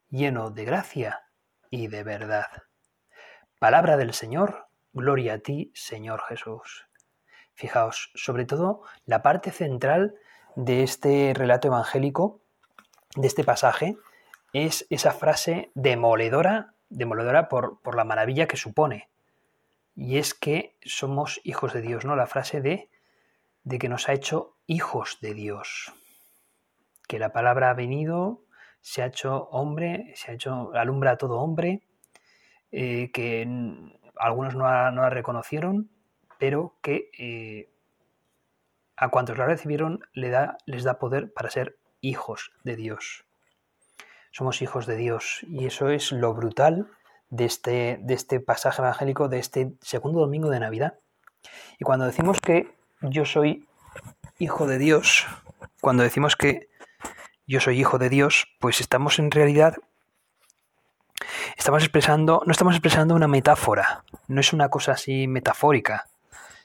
lleno 0.08 0.50
de 0.50 0.64
gracia 0.64 1.25
y 1.68 1.88
de 1.88 2.04
verdad. 2.04 2.46
Palabra 3.58 3.99
del 3.99 4.14
Señor, 4.14 4.68
gloria 4.94 5.34
a 5.34 5.38
ti, 5.40 5.70
Señor 5.75 6.23
Jesús. 6.26 6.87
Fijaos, 7.52 8.12
sobre 8.14 8.46
todo 8.46 8.80
la 9.04 9.20
parte 9.20 9.50
central 9.50 10.14
de 10.56 10.82
este 10.82 11.34
relato 11.34 11.68
evangélico, 11.68 12.40
de 13.16 13.26
este 13.26 13.44
pasaje, 13.44 13.97
es 14.52 14.87
esa 14.90 15.12
frase 15.12 15.71
demoledora, 15.75 16.75
demoledora 16.88 17.49
por, 17.49 17.80
por 17.83 17.97
la 17.97 18.04
maravilla 18.04 18.47
que 18.47 18.56
supone. 18.56 19.09
Y 19.97 20.18
es 20.18 20.35
que 20.35 20.76
somos 20.83 21.40
hijos 21.44 21.73
de 21.73 21.83
Dios, 21.83 22.04
¿no? 22.04 22.16
La 22.16 22.26
frase 22.26 22.61
de, 22.61 22.88
de 23.62 23.78
que 23.78 23.88
nos 23.88 24.09
ha 24.09 24.12
hecho 24.12 24.56
hijos 24.66 25.18
de 25.21 25.35
Dios. 25.35 25.92
Que 27.06 27.18
la 27.18 27.33
palabra 27.33 27.71
ha 27.71 27.75
venido, 27.75 28.44
se 28.80 29.02
ha 29.02 29.06
hecho 29.06 29.49
hombre, 29.50 30.12
se 30.16 30.30
ha 30.30 30.35
hecho, 30.35 30.73
alumbra 30.75 31.12
a 31.12 31.16
todo 31.16 31.38
hombre, 31.38 31.83
eh, 32.73 33.11
que 33.12 33.47
algunos 34.16 34.54
no 34.54 34.64
la, 34.64 35.11
reconocieron 35.11 35.90
pero 36.38 36.75
que 36.83 37.09
eh, 37.18 37.71
a 38.97 39.09
cuantos 39.09 39.38
la 39.38 39.47
recibieron 39.47 40.00
le 40.12 40.30
da, 40.30 40.59
les 40.66 40.85
da 40.85 40.99
poder 40.99 41.33
para 41.33 41.50
ser 41.50 41.78
hijos 42.08 42.52
de 42.62 42.76
Dios. 42.76 43.25
Somos 44.30 44.62
hijos 44.62 44.87
de 44.87 44.96
Dios 44.96 45.40
y 45.49 45.66
eso 45.66 45.88
es 45.88 46.12
lo 46.12 46.34
brutal 46.34 46.88
de 47.30 47.44
este, 47.44 47.99
de 48.00 48.14
este 48.14 48.40
pasaje 48.40 48.82
evangélico, 48.82 49.28
de 49.28 49.38
este 49.38 49.73
segundo 49.80 50.20
domingo 50.20 50.50
de 50.50 50.61
Navidad. 50.61 50.99
Y 51.78 51.84
cuando 51.84 52.06
decimos 52.06 52.40
que 52.40 52.75
yo 53.00 53.25
soy 53.25 53.66
hijo 54.38 54.66
de 54.66 54.78
Dios, 54.78 55.26
cuando 55.80 56.02
decimos 56.02 56.37
que 56.37 56.68
yo 57.46 57.61
soy 57.61 57.80
hijo 57.80 57.99
de 57.99 58.08
Dios, 58.08 58.46
pues 58.58 58.80
estamos 58.80 59.18
en 59.18 59.30
realidad 59.30 59.76
estamos 61.56 61.82
expresando, 61.82 62.42
no 62.46 62.52
estamos 62.52 62.75
expresando 62.75 63.14
una 63.14 63.28
metáfora, 63.28 64.04
no 64.28 64.40
es 64.40 64.52
una 64.52 64.68
cosa 64.68 64.92
así 64.92 65.26
metafórica, 65.26 66.06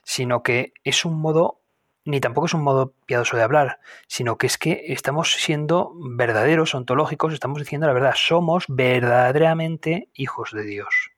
sino 0.04 0.44
que 0.44 0.74
es 0.84 1.06
un 1.06 1.20
modo, 1.20 1.59
ni 2.06 2.20
tampoco 2.20 2.48
es 2.48 2.54
un 2.54 2.64
modo 2.64 2.94
piadoso 3.06 3.38
de 3.38 3.44
hablar, 3.44 3.80
sino 4.08 4.38
que 4.38 4.48
es 4.48 4.58
que 4.58 4.86
estamos 4.88 5.34
siendo 5.34 5.92
verdaderos, 5.96 6.74
ontológicos, 6.76 7.34
estamos 7.34 7.60
diciendo 7.60 7.88
la 7.88 7.94
verdad, 7.94 8.14
somos 8.16 8.66
verdaderamente 8.68 10.10
hijos 10.14 10.52
de 10.52 10.64
Dios. 10.64 11.12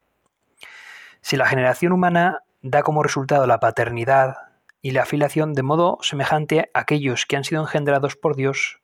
Si 1.21 1.38
la 1.38 1.45
generación 1.45 1.91
humana 1.91 2.43
da 2.61 2.83
como 2.83 3.03
resultado 3.03 3.47
la 3.47 3.59
paternidad 3.59 4.35
y 4.81 4.91
la 4.91 5.03
afiliación 5.03 5.53
de 5.53 5.63
modo 5.63 6.00
semejante 6.01 6.71
a 6.73 6.79
aquellos 6.79 7.25
que 7.25 7.38
han 7.38 7.43
sido 7.43 7.61
engendrados 7.61 8.15
por 8.15 8.35
Dios, 8.35 8.81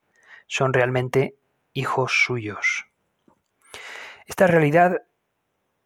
son 0.48 0.74
realmente 0.74 1.36
hijos 1.74 2.24
suyos. 2.24 2.86
Esta 4.26 4.48
realidad 4.48 5.02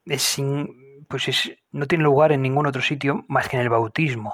es 0.06 0.38
pues 1.08 1.52
no 1.72 1.88
tiene 1.88 2.04
lugar 2.04 2.32
en 2.32 2.42
ningún 2.42 2.68
otro 2.68 2.82
sitio 2.82 3.26
más 3.28 3.48
que 3.48 3.58
en 3.58 3.64
el 3.64 3.70
bautismo. 3.70 4.34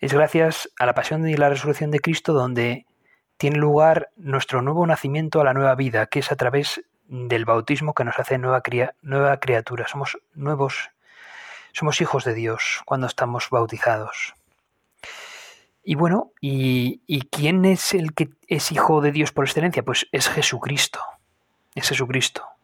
Es 0.00 0.12
gracias 0.12 0.70
a 0.78 0.86
la 0.86 0.94
pasión 0.94 1.28
y 1.28 1.36
la 1.36 1.48
resurrección 1.48 1.90
de 1.90 2.00
Cristo 2.00 2.32
donde 2.32 2.86
tiene 3.36 3.58
lugar 3.58 4.10
nuestro 4.16 4.62
nuevo 4.62 4.86
nacimiento 4.86 5.40
a 5.40 5.44
la 5.44 5.54
nueva 5.54 5.74
vida, 5.74 6.06
que 6.06 6.20
es 6.20 6.32
a 6.32 6.36
través 6.36 6.82
del 7.06 7.44
bautismo 7.44 7.94
que 7.94 8.04
nos 8.04 8.18
hace 8.18 8.38
nueva, 8.38 8.62
nueva 9.02 9.40
criatura. 9.40 9.86
Somos 9.88 10.18
nuevos, 10.34 10.90
somos 11.72 12.00
hijos 12.00 12.24
de 12.24 12.34
Dios 12.34 12.82
cuando 12.84 13.06
estamos 13.06 13.48
bautizados. 13.50 14.34
Y 15.82 15.94
bueno, 15.94 16.32
¿y, 16.40 17.00
¿y 17.06 17.22
quién 17.22 17.64
es 17.64 17.94
el 17.94 18.12
que 18.12 18.30
es 18.46 18.72
hijo 18.72 19.00
de 19.00 19.12
Dios 19.12 19.32
por 19.32 19.46
excelencia? 19.46 19.82
Pues 19.82 20.06
es 20.12 20.28
Jesucristo. 20.28 21.00
Es 21.74 21.88
Jesucristo 21.88 22.57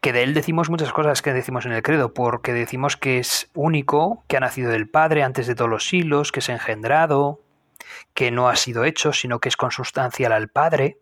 que 0.00 0.12
de 0.12 0.22
él 0.22 0.34
decimos 0.34 0.70
muchas 0.70 0.92
cosas 0.92 1.22
que 1.22 1.32
decimos 1.32 1.66
en 1.66 1.72
el 1.72 1.82
credo, 1.82 2.14
porque 2.14 2.52
decimos 2.52 2.96
que 2.96 3.18
es 3.18 3.50
único, 3.54 4.24
que 4.28 4.36
ha 4.36 4.40
nacido 4.40 4.70
del 4.70 4.88
Padre 4.88 5.22
antes 5.22 5.46
de 5.46 5.54
todos 5.54 5.70
los 5.70 5.88
siglos, 5.88 6.30
que 6.30 6.40
es 6.40 6.48
engendrado, 6.48 7.40
que 8.14 8.30
no 8.30 8.48
ha 8.48 8.56
sido 8.56 8.84
hecho, 8.84 9.12
sino 9.12 9.40
que 9.40 9.48
es 9.48 9.56
consustancial 9.56 10.32
al 10.32 10.48
Padre. 10.48 10.98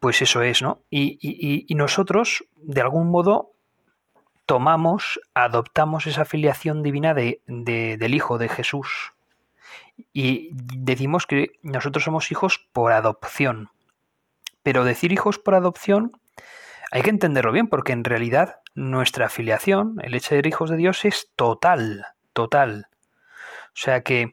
Pues 0.00 0.22
eso 0.22 0.42
es, 0.42 0.62
¿no? 0.62 0.82
Y, 0.90 1.66
nosotros, 1.70 2.44
de 2.56 2.80
algún 2.80 3.10
modo, 3.10 3.52
tomamos, 4.46 5.20
adoptamos 5.34 6.06
esa 6.06 6.24
filiación 6.24 6.82
divina 6.82 7.14
de, 7.14 7.40
del 7.46 8.14
Hijo 8.14 8.38
de 8.38 8.48
Jesús. 8.48 9.12
Y 10.12 10.50
decimos 10.52 11.26
que 11.26 11.52
nosotros 11.62 12.04
somos 12.04 12.30
hijos 12.30 12.68
por 12.72 12.92
adopción. 12.92 13.70
Pero 14.62 14.84
decir 14.84 15.12
hijos 15.12 15.38
por 15.38 15.54
adopción 15.54 16.12
hay 16.90 17.02
que 17.02 17.10
entenderlo 17.10 17.52
bien 17.52 17.68
porque 17.68 17.92
en 17.92 18.04
realidad 18.04 18.60
nuestra 18.74 19.26
afiliación, 19.26 19.96
el 20.02 20.14
hecho 20.14 20.34
de 20.34 20.38
ser 20.38 20.46
hijos 20.46 20.70
de 20.70 20.76
Dios 20.76 21.04
es 21.04 21.30
total, 21.36 22.06
total. 22.32 22.88
O 23.68 23.80
sea 23.80 24.02
que 24.02 24.32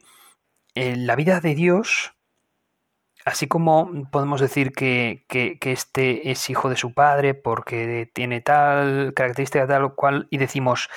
en 0.76 0.94
eh, 0.94 0.96
la 0.98 1.16
vida 1.16 1.42
de 1.42 1.56
Dios, 1.56 2.14
así 3.26 3.48
como 3.48 4.10
podemos 4.12 4.40
decir 4.40 4.72
que, 4.72 5.26
que, 5.28 5.58
este 5.62 6.32
es 6.32 6.50
hijo 6.50 6.70
de 6.70 6.78
su 6.78 6.94
padre 6.94 7.34
porque 7.34 8.10
tiene 8.14 8.42
tal 8.42 9.14
característica 9.14 9.68
tal 9.68 9.94
cual 9.96 10.28
y 10.30 10.38
decimos 10.38 10.90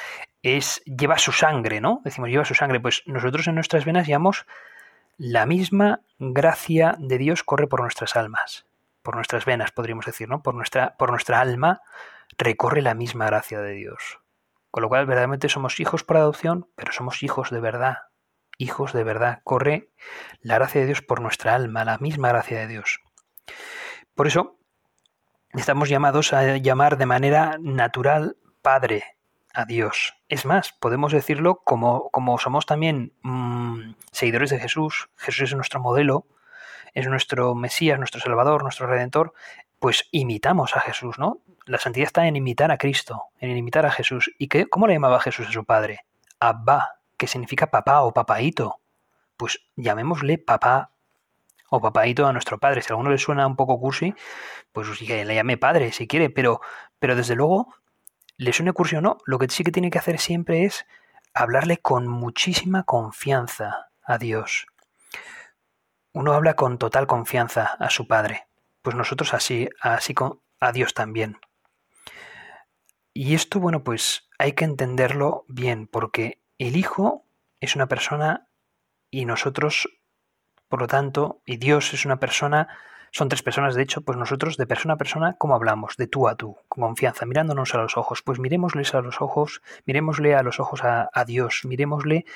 es 0.42 0.82
lleva 0.84 1.18
su 1.18 1.32
sangre, 1.32 1.80
¿no? 1.80 2.00
Decimos 2.04 2.30
lleva 2.30 2.44
su 2.44 2.54
sangre, 2.54 2.80
pues 2.80 3.02
nosotros 3.06 3.48
en 3.48 3.56
nuestras 3.56 3.84
venas 3.84 4.06
llamamos 4.06 4.46
la 5.16 5.46
misma 5.46 6.00
gracia 6.18 6.94
de 6.98 7.18
Dios 7.18 7.42
corre 7.42 7.66
por 7.66 7.80
nuestras 7.80 8.14
almas 8.14 8.67
por 9.08 9.16
nuestras 9.16 9.46
venas, 9.46 9.70
podríamos 9.70 10.04
decir, 10.04 10.28
¿no? 10.28 10.42
Por 10.42 10.54
nuestra, 10.54 10.94
por 10.98 11.10
nuestra 11.10 11.40
alma 11.40 11.80
recorre 12.36 12.82
la 12.82 12.92
misma 12.92 13.24
gracia 13.24 13.58
de 13.58 13.72
Dios. 13.72 14.20
Con 14.70 14.82
lo 14.82 14.90
cual, 14.90 15.06
verdaderamente 15.06 15.48
somos 15.48 15.80
hijos 15.80 16.04
por 16.04 16.18
adopción, 16.18 16.68
pero 16.74 16.92
somos 16.92 17.22
hijos 17.22 17.48
de 17.48 17.58
verdad. 17.58 17.96
Hijos 18.58 18.92
de 18.92 19.04
verdad. 19.04 19.40
Corre 19.44 19.88
la 20.42 20.56
gracia 20.56 20.82
de 20.82 20.88
Dios 20.88 21.00
por 21.00 21.22
nuestra 21.22 21.54
alma, 21.54 21.86
la 21.86 21.96
misma 21.96 22.28
gracia 22.28 22.58
de 22.58 22.66
Dios. 22.66 23.00
Por 24.14 24.26
eso, 24.26 24.58
estamos 25.54 25.88
llamados 25.88 26.34
a 26.34 26.58
llamar 26.58 26.98
de 26.98 27.06
manera 27.06 27.56
natural 27.58 28.36
Padre 28.60 29.04
a 29.54 29.64
Dios. 29.64 30.18
Es 30.28 30.44
más, 30.44 30.74
podemos 30.74 31.12
decirlo 31.12 31.62
como, 31.64 32.10
como 32.10 32.36
somos 32.36 32.66
también 32.66 33.14
mm, 33.22 33.94
seguidores 34.12 34.50
de 34.50 34.58
Jesús, 34.58 35.08
Jesús 35.16 35.44
es 35.44 35.54
nuestro 35.54 35.80
modelo, 35.80 36.26
es 36.98 37.06
nuestro 37.06 37.54
Mesías, 37.54 37.96
nuestro 37.98 38.20
Salvador, 38.20 38.64
nuestro 38.64 38.88
Redentor, 38.88 39.32
pues 39.78 40.08
imitamos 40.10 40.76
a 40.76 40.80
Jesús, 40.80 41.16
¿no? 41.18 41.38
La 41.64 41.78
santidad 41.78 42.06
está 42.06 42.26
en 42.26 42.34
imitar 42.34 42.72
a 42.72 42.78
Cristo, 42.78 43.26
en 43.38 43.56
imitar 43.56 43.86
a 43.86 43.92
Jesús. 43.92 44.32
¿Y 44.36 44.48
qué, 44.48 44.66
cómo 44.66 44.88
le 44.88 44.94
llamaba 44.94 45.20
Jesús 45.20 45.46
a 45.46 45.52
su 45.52 45.64
padre? 45.64 46.06
Abba, 46.40 46.96
que 47.16 47.28
significa 47.28 47.70
papá 47.70 48.02
o 48.02 48.12
papaito. 48.12 48.80
Pues 49.36 49.60
llamémosle 49.76 50.38
papá 50.38 50.90
o 51.70 51.80
papaito 51.80 52.26
a 52.26 52.32
nuestro 52.32 52.58
padre. 52.58 52.82
Si 52.82 52.88
a 52.88 52.94
alguno 52.94 53.10
le 53.10 53.18
suena 53.18 53.46
un 53.46 53.54
poco 53.54 53.78
cursi, 53.78 54.12
pues 54.72 54.88
que 54.98 55.24
le 55.24 55.34
llame 55.36 55.56
padre 55.56 55.92
si 55.92 56.08
quiere, 56.08 56.30
pero, 56.30 56.60
pero 56.98 57.14
desde 57.14 57.36
luego, 57.36 57.72
le 58.38 58.52
suene 58.52 58.72
cursi 58.72 58.96
o 58.96 59.00
no, 59.00 59.18
lo 59.24 59.38
que 59.38 59.48
sí 59.48 59.62
que 59.62 59.70
tiene 59.70 59.90
que 59.90 59.98
hacer 59.98 60.18
siempre 60.18 60.64
es 60.64 60.84
hablarle 61.32 61.76
con 61.76 62.08
muchísima 62.08 62.82
confianza 62.82 63.90
a 64.02 64.18
Dios 64.18 64.66
uno 66.12 66.32
habla 66.32 66.54
con 66.54 66.78
total 66.78 67.06
confianza 67.06 67.64
a 67.78 67.90
su 67.90 68.06
Padre, 68.06 68.48
pues 68.82 68.96
nosotros 68.96 69.34
así, 69.34 69.68
así 69.80 70.14
con, 70.14 70.40
a 70.60 70.72
Dios 70.72 70.94
también. 70.94 71.38
Y 73.12 73.34
esto, 73.34 73.60
bueno, 73.60 73.82
pues 73.82 74.28
hay 74.38 74.52
que 74.52 74.64
entenderlo 74.64 75.44
bien, 75.48 75.86
porque 75.86 76.40
el 76.58 76.76
Hijo 76.76 77.24
es 77.60 77.74
una 77.74 77.86
persona 77.86 78.48
y 79.10 79.24
nosotros, 79.24 79.88
por 80.68 80.80
lo 80.80 80.86
tanto, 80.86 81.42
y 81.44 81.56
Dios 81.56 81.92
es 81.94 82.04
una 82.04 82.20
persona, 82.20 82.68
son 83.10 83.28
tres 83.28 83.42
personas, 83.42 83.74
de 83.74 83.82
hecho, 83.82 84.02
pues 84.02 84.16
nosotros 84.16 84.56
de 84.56 84.66
persona 84.66 84.94
a 84.94 84.98
persona, 84.98 85.36
¿cómo 85.38 85.54
hablamos? 85.54 85.96
De 85.96 86.06
tú 86.06 86.28
a 86.28 86.36
tú, 86.36 86.56
con 86.68 86.84
confianza, 86.84 87.26
mirándonos 87.26 87.74
a 87.74 87.78
los 87.78 87.96
ojos. 87.96 88.22
Pues 88.22 88.38
miremosles 88.38 88.94
a 88.94 89.00
los 89.00 89.20
ojos, 89.20 89.62
miremosle 89.86 90.34
a 90.34 90.42
los 90.42 90.60
ojos 90.60 90.84
a, 90.84 91.10
a 91.12 91.24
Dios, 91.24 91.62
miremosle 91.64 92.26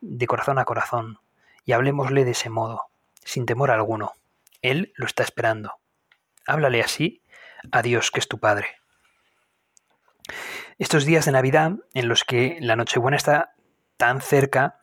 de 0.00 0.26
corazón 0.26 0.58
a 0.58 0.64
corazón 0.64 1.18
y 1.64 1.72
hablemosle 1.72 2.24
de 2.24 2.32
ese 2.32 2.50
modo 2.50 2.93
sin 3.24 3.46
temor 3.46 3.70
alguno. 3.70 4.12
Él 4.62 4.92
lo 4.96 5.06
está 5.06 5.22
esperando. 5.22 5.72
Háblale 6.46 6.82
así 6.82 7.22
a 7.72 7.82
Dios 7.82 8.10
que 8.10 8.20
es 8.20 8.28
tu 8.28 8.38
Padre. 8.38 8.68
Estos 10.78 11.04
días 11.04 11.24
de 11.24 11.32
Navidad 11.32 11.72
en 11.94 12.08
los 12.08 12.24
que 12.24 12.58
la 12.60 12.76
Nochebuena 12.76 13.16
está 13.16 13.54
tan 13.96 14.20
cerca, 14.20 14.80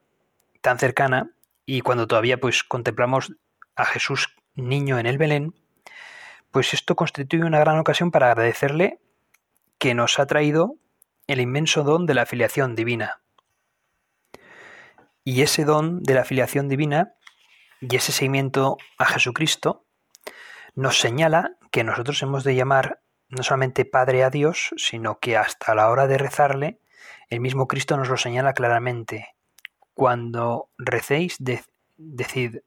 tan 0.61 0.79
cercana, 0.79 1.31
y 1.65 1.81
cuando 1.81 2.07
todavía 2.07 2.39
pues 2.39 2.63
contemplamos 2.63 3.33
a 3.75 3.85
Jesús 3.85 4.35
niño 4.55 4.99
en 4.99 5.05
el 5.05 5.17
Belén, 5.17 5.53
pues 6.51 6.73
esto 6.73 6.95
constituye 6.95 7.43
una 7.43 7.59
gran 7.59 7.79
ocasión 7.79 8.11
para 8.11 8.31
agradecerle 8.31 8.99
que 9.77 9.93
nos 9.93 10.19
ha 10.19 10.25
traído 10.27 10.75
el 11.27 11.39
inmenso 11.39 11.83
don 11.83 12.05
de 12.05 12.13
la 12.13 12.25
filiación 12.25 12.75
divina. 12.75 13.21
Y 15.23 15.41
ese 15.41 15.65
don 15.65 16.03
de 16.03 16.13
la 16.13 16.25
filiación 16.25 16.67
divina 16.67 17.13
y 17.81 17.95
ese 17.95 18.11
seguimiento 18.11 18.77
a 18.97 19.05
Jesucristo 19.05 19.85
nos 20.75 20.99
señala 20.99 21.57
que 21.71 21.83
nosotros 21.83 22.21
hemos 22.21 22.43
de 22.43 22.55
llamar 22.55 23.01
no 23.27 23.43
solamente 23.43 23.85
Padre 23.85 24.23
a 24.23 24.29
Dios, 24.29 24.73
sino 24.77 25.19
que 25.19 25.37
hasta 25.37 25.73
la 25.73 25.89
hora 25.89 26.05
de 26.07 26.17
rezarle, 26.17 26.79
el 27.29 27.39
mismo 27.39 27.67
Cristo 27.67 27.97
nos 27.97 28.09
lo 28.09 28.17
señala 28.17 28.53
claramente. 28.53 29.35
Cuando 29.93 30.69
recéis, 30.77 31.37
decid 31.97 32.59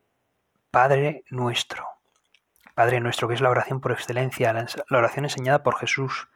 Padre 0.70 1.24
nuestro. 1.30 1.86
Padre 2.74 3.00
nuestro, 3.00 3.28
que 3.28 3.34
es 3.34 3.40
la 3.40 3.50
oración 3.50 3.80
por 3.80 3.92
excelencia, 3.92 4.52
la 4.52 4.98
oración 4.98 5.26
enseñada 5.26 5.62
por 5.62 5.76
Jesús. 5.76 6.28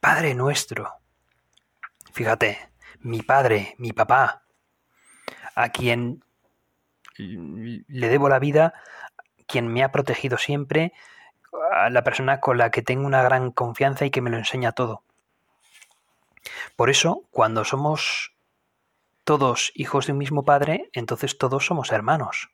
Padre 0.00 0.34
nuestro. 0.34 0.94
Fíjate, 2.12 2.70
mi 3.00 3.22
Padre, 3.22 3.74
mi 3.78 3.92
papá, 3.92 4.44
a 5.54 5.68
quien 5.70 6.24
le 7.16 8.08
debo 8.08 8.28
la 8.28 8.38
vida 8.38 8.74
quien 9.46 9.68
me 9.68 9.84
ha 9.84 9.92
protegido 9.92 10.38
siempre, 10.38 10.92
a 11.72 11.90
la 11.90 12.02
persona 12.02 12.40
con 12.40 12.58
la 12.58 12.70
que 12.70 12.82
tengo 12.82 13.06
una 13.06 13.22
gran 13.22 13.50
confianza 13.50 14.04
y 14.04 14.10
que 14.10 14.20
me 14.20 14.30
lo 14.30 14.36
enseña 14.36 14.72
todo. 14.72 15.02
Por 16.76 16.90
eso, 16.90 17.22
cuando 17.30 17.64
somos 17.64 18.34
todos 19.24 19.72
hijos 19.74 20.06
de 20.06 20.12
un 20.12 20.18
mismo 20.18 20.44
Padre, 20.44 20.90
entonces 20.92 21.38
todos 21.38 21.64
somos 21.66 21.92
hermanos. 21.92 22.50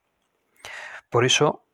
Por 1.08 1.24
eso 1.24 1.64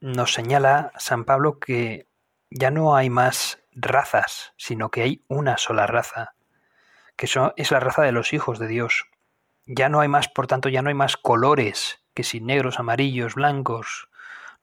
nos 0.00 0.32
señala 0.32 0.92
San 0.96 1.24
Pablo 1.24 1.58
que 1.58 2.08
ya 2.50 2.70
no 2.70 2.96
hay 2.96 3.10
más 3.10 3.62
razas, 3.72 4.52
sino 4.56 4.90
que 4.90 5.02
hay 5.02 5.24
una 5.28 5.58
sola 5.58 5.86
raza, 5.86 6.34
que 7.16 7.26
es 7.56 7.70
la 7.70 7.80
raza 7.80 8.02
de 8.02 8.12
los 8.12 8.32
hijos 8.32 8.58
de 8.58 8.66
Dios. 8.66 9.06
Ya 9.70 9.90
no 9.90 10.00
hay 10.00 10.08
más, 10.08 10.28
por 10.28 10.46
tanto, 10.46 10.70
ya 10.70 10.80
no 10.80 10.88
hay 10.88 10.94
más 10.94 11.18
colores, 11.18 12.02
que 12.14 12.24
si 12.24 12.40
negros, 12.40 12.80
amarillos, 12.80 13.34
blancos, 13.34 14.08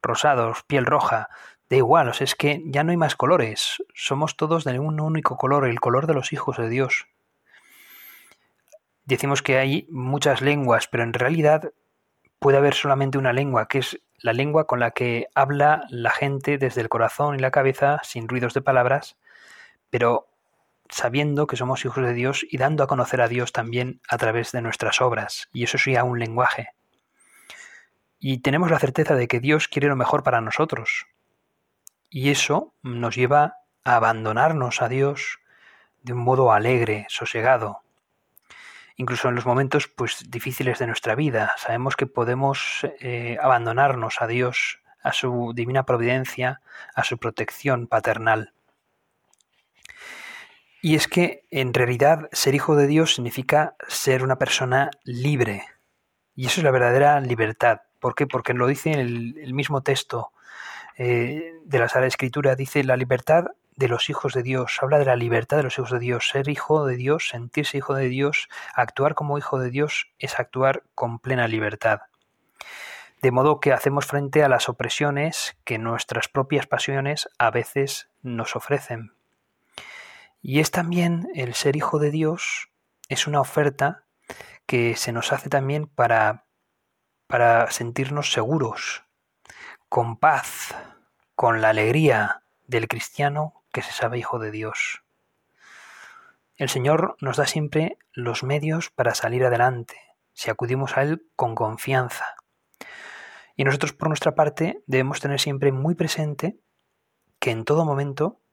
rosados, 0.02 0.64
piel 0.64 0.88
roja, 0.88 1.30
da 1.70 1.78
igual, 1.78 2.10
o 2.10 2.14
sea, 2.14 2.26
es 2.26 2.34
que 2.34 2.64
ya 2.66 2.84
no 2.84 2.90
hay 2.90 2.98
más 2.98 3.16
colores, 3.16 3.84
somos 3.94 4.36
todos 4.36 4.64
de 4.64 4.80
un 4.80 5.00
único 5.00 5.38
color, 5.38 5.68
el 5.68 5.80
color 5.80 6.08
de 6.08 6.16
los 6.16 6.34
hijos 6.34 6.58
de 6.58 6.70
Dios. 6.70 7.06
Decimos 9.04 9.44
que 9.44 9.60
hay 9.60 9.88
muchas 9.92 10.42
lenguas, 10.42 10.88
pero 10.88 11.04
en 11.04 11.14
realidad 11.14 11.72
puede 12.40 12.58
haber 12.58 12.74
solamente 12.74 13.20
una 13.20 13.32
lengua, 13.32 13.68
que 13.68 13.80
es 13.80 14.02
la 14.18 14.34
lengua 14.34 14.66
con 14.66 14.80
la 14.80 14.90
que 14.90 15.28
habla 15.36 15.84
la 15.90 16.10
gente 16.10 16.58
desde 16.58 16.82
el 16.82 16.90
corazón 16.90 17.36
y 17.36 17.40
la 17.40 17.52
cabeza, 17.52 18.00
sin 18.04 18.28
ruidos 18.28 18.56
de 18.56 18.64
palabras, 18.64 19.18
pero 19.92 20.30
sabiendo 20.90 21.48
que 21.48 21.58
somos 21.58 21.84
hijos 21.86 22.04
de 22.04 22.14
Dios 22.14 22.46
y 22.50 22.58
dando 22.58 22.84
a 22.84 22.88
conocer 22.88 23.22
a 23.22 23.28
Dios 23.28 23.52
también 23.52 24.02
a 24.08 24.18
través 24.18 24.52
de 24.52 24.62
nuestras 24.62 25.02
obras. 25.02 25.50
Y 25.54 25.64
eso 25.64 25.78
sería 25.78 26.04
un 26.04 26.20
lenguaje. 26.20 26.70
Y 28.20 28.40
tenemos 28.40 28.72
la 28.72 28.80
certeza 28.80 29.16
de 29.16 29.28
que 29.28 29.40
Dios 29.40 29.68
quiere 29.68 29.88
lo 29.88 29.96
mejor 29.96 30.24
para 30.24 30.42
nosotros. 30.42 31.06
Y 32.10 32.32
eso 32.32 32.74
nos 32.82 33.16
lleva 33.16 33.58
a 33.84 33.98
abandonarnos 33.98 34.82
a 34.82 34.90
Dios 34.90 35.40
de 36.02 36.14
un 36.14 36.20
modo 36.20 36.52
alegre, 36.52 37.06
sosegado. 37.10 37.82
Incluso 38.96 39.30
en 39.30 39.36
los 39.36 39.46
momentos 39.46 39.88
pues, 39.88 40.24
difíciles 40.32 40.80
de 40.80 40.88
nuestra 40.88 41.14
vida. 41.14 41.54
Sabemos 41.58 41.96
que 41.96 42.08
podemos 42.08 42.88
eh, 43.00 43.38
abandonarnos 43.42 44.22
a 44.22 44.28
Dios, 44.28 44.80
a 45.04 45.14
su 45.14 45.54
divina 45.54 45.86
providencia, 45.86 46.62
a 46.96 47.04
su 47.04 47.20
protección 47.20 47.86
paternal. 47.86 48.55
Y 50.86 50.94
es 50.94 51.08
que 51.08 51.48
en 51.50 51.74
realidad 51.74 52.30
ser 52.32 52.54
hijo 52.54 52.76
de 52.76 52.86
Dios 52.86 53.16
significa 53.16 53.76
ser 53.88 54.22
una 54.22 54.38
persona 54.38 54.92
libre. 55.04 55.64
Y 56.36 56.46
eso 56.46 56.60
es 56.60 56.64
la 56.64 56.70
verdadera 56.70 57.20
libertad. 57.22 57.80
¿Por 58.00 58.14
qué? 58.14 58.28
Porque 58.28 58.54
lo 58.54 58.68
dice 58.68 58.92
el, 58.92 59.52
mismo 59.56 59.82
texto 59.82 60.32
eh, 60.96 61.54
de 61.66 61.80
la 61.80 61.90
Sagrada 61.90 62.06
Escritura. 62.06 62.56
Dice 62.56 62.84
la 62.84 62.98
libertad 62.98 63.46
de 63.76 63.88
los 63.88 64.12
hijos 64.12 64.34
de 64.34 64.44
Dios. 64.44 64.78
Habla 64.80 65.00
de 65.00 65.06
la 65.06 65.16
libertad 65.16 65.58
de 65.58 65.64
los 65.64 65.76
hijos 65.80 65.90
de 65.90 65.98
Dios. 65.98 66.30
Ser 66.30 66.50
hijo 66.50 66.86
de 66.86 66.98
Dios, 66.98 67.30
sentirse 67.30 67.80
hijo 67.80 67.96
de 67.96 68.08
Dios, 68.08 68.48
actuar 68.76 69.16
como 69.16 69.40
hijo 69.40 69.58
de 69.58 69.72
Dios 69.72 70.12
es 70.20 70.40
actuar 70.40 70.84
con 70.94 71.18
plena 71.18 71.48
libertad. 71.48 72.02
De 73.24 73.32
modo 73.32 73.60
que 73.60 73.74
hacemos 73.74 74.06
frente 74.06 74.44
a 74.44 74.50
las 74.50 74.70
opresiones 74.70 75.58
que 75.64 75.80
nuestras 75.80 76.28
propias 76.28 76.68
pasiones 76.68 77.28
a 77.40 77.50
veces 77.50 78.08
nos 78.22 78.56
ofrecen. 78.56 79.15
Y 80.48 80.60
es 80.60 80.70
también 80.70 81.28
el 81.34 81.56
ser 81.56 81.76
hijo 81.76 81.98
de 81.98 82.12
Dios, 82.12 82.70
es 83.10 83.26
una 83.26 83.42
oferta 83.42 84.06
que 84.68 84.96
se 84.96 85.12
nos 85.12 85.34
hace 85.34 85.50
también 85.50 85.88
para, 85.88 86.46
para 87.26 87.72
sentirnos 87.72 88.32
seguros, 88.32 89.06
con 89.90 90.18
paz, 90.18 90.76
con 91.34 91.62
la 91.62 91.70
alegría 91.70 92.44
del 92.68 92.88
cristiano 92.88 93.64
que 93.72 93.82
se 93.82 93.92
sabe 93.92 94.20
hijo 94.20 94.38
de 94.38 94.52
Dios. 94.52 95.02
El 96.58 96.70
Señor 96.70 97.18
nos 97.22 97.38
da 97.38 97.48
siempre 97.48 97.98
los 98.14 98.44
medios 98.44 98.92
para 98.92 99.16
salir 99.16 99.44
adelante, 99.46 100.00
si 100.34 100.52
acudimos 100.52 100.96
a 100.96 101.02
Él 101.02 101.28
con 101.36 101.56
confianza. 101.56 102.36
Y 103.56 103.64
nosotros 103.64 103.94
por 103.94 104.10
nuestra 104.10 104.36
parte 104.36 104.84
debemos 104.86 105.22
tener 105.22 105.40
siempre 105.40 105.72
muy 105.72 105.96
presente 105.96 106.60
que 107.40 107.50
en 107.50 107.66
todo 107.66 107.84
momento 107.84 108.44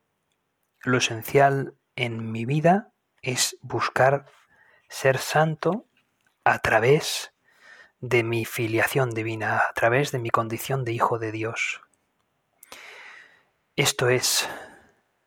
lo 0.84 0.96
esencial 0.96 1.76
en 1.96 2.30
mi 2.32 2.44
vida 2.44 2.92
es 3.22 3.56
buscar 3.62 4.26
ser 4.88 5.18
santo 5.18 5.86
a 6.44 6.58
través 6.58 7.32
de 8.00 8.24
mi 8.24 8.44
filiación 8.44 9.10
divina, 9.10 9.58
a 9.58 9.72
través 9.74 10.10
de 10.10 10.18
mi 10.18 10.30
condición 10.30 10.84
de 10.84 10.92
hijo 10.92 11.18
de 11.18 11.32
Dios. 11.32 11.80
Esto 13.76 14.08
es, 14.08 14.48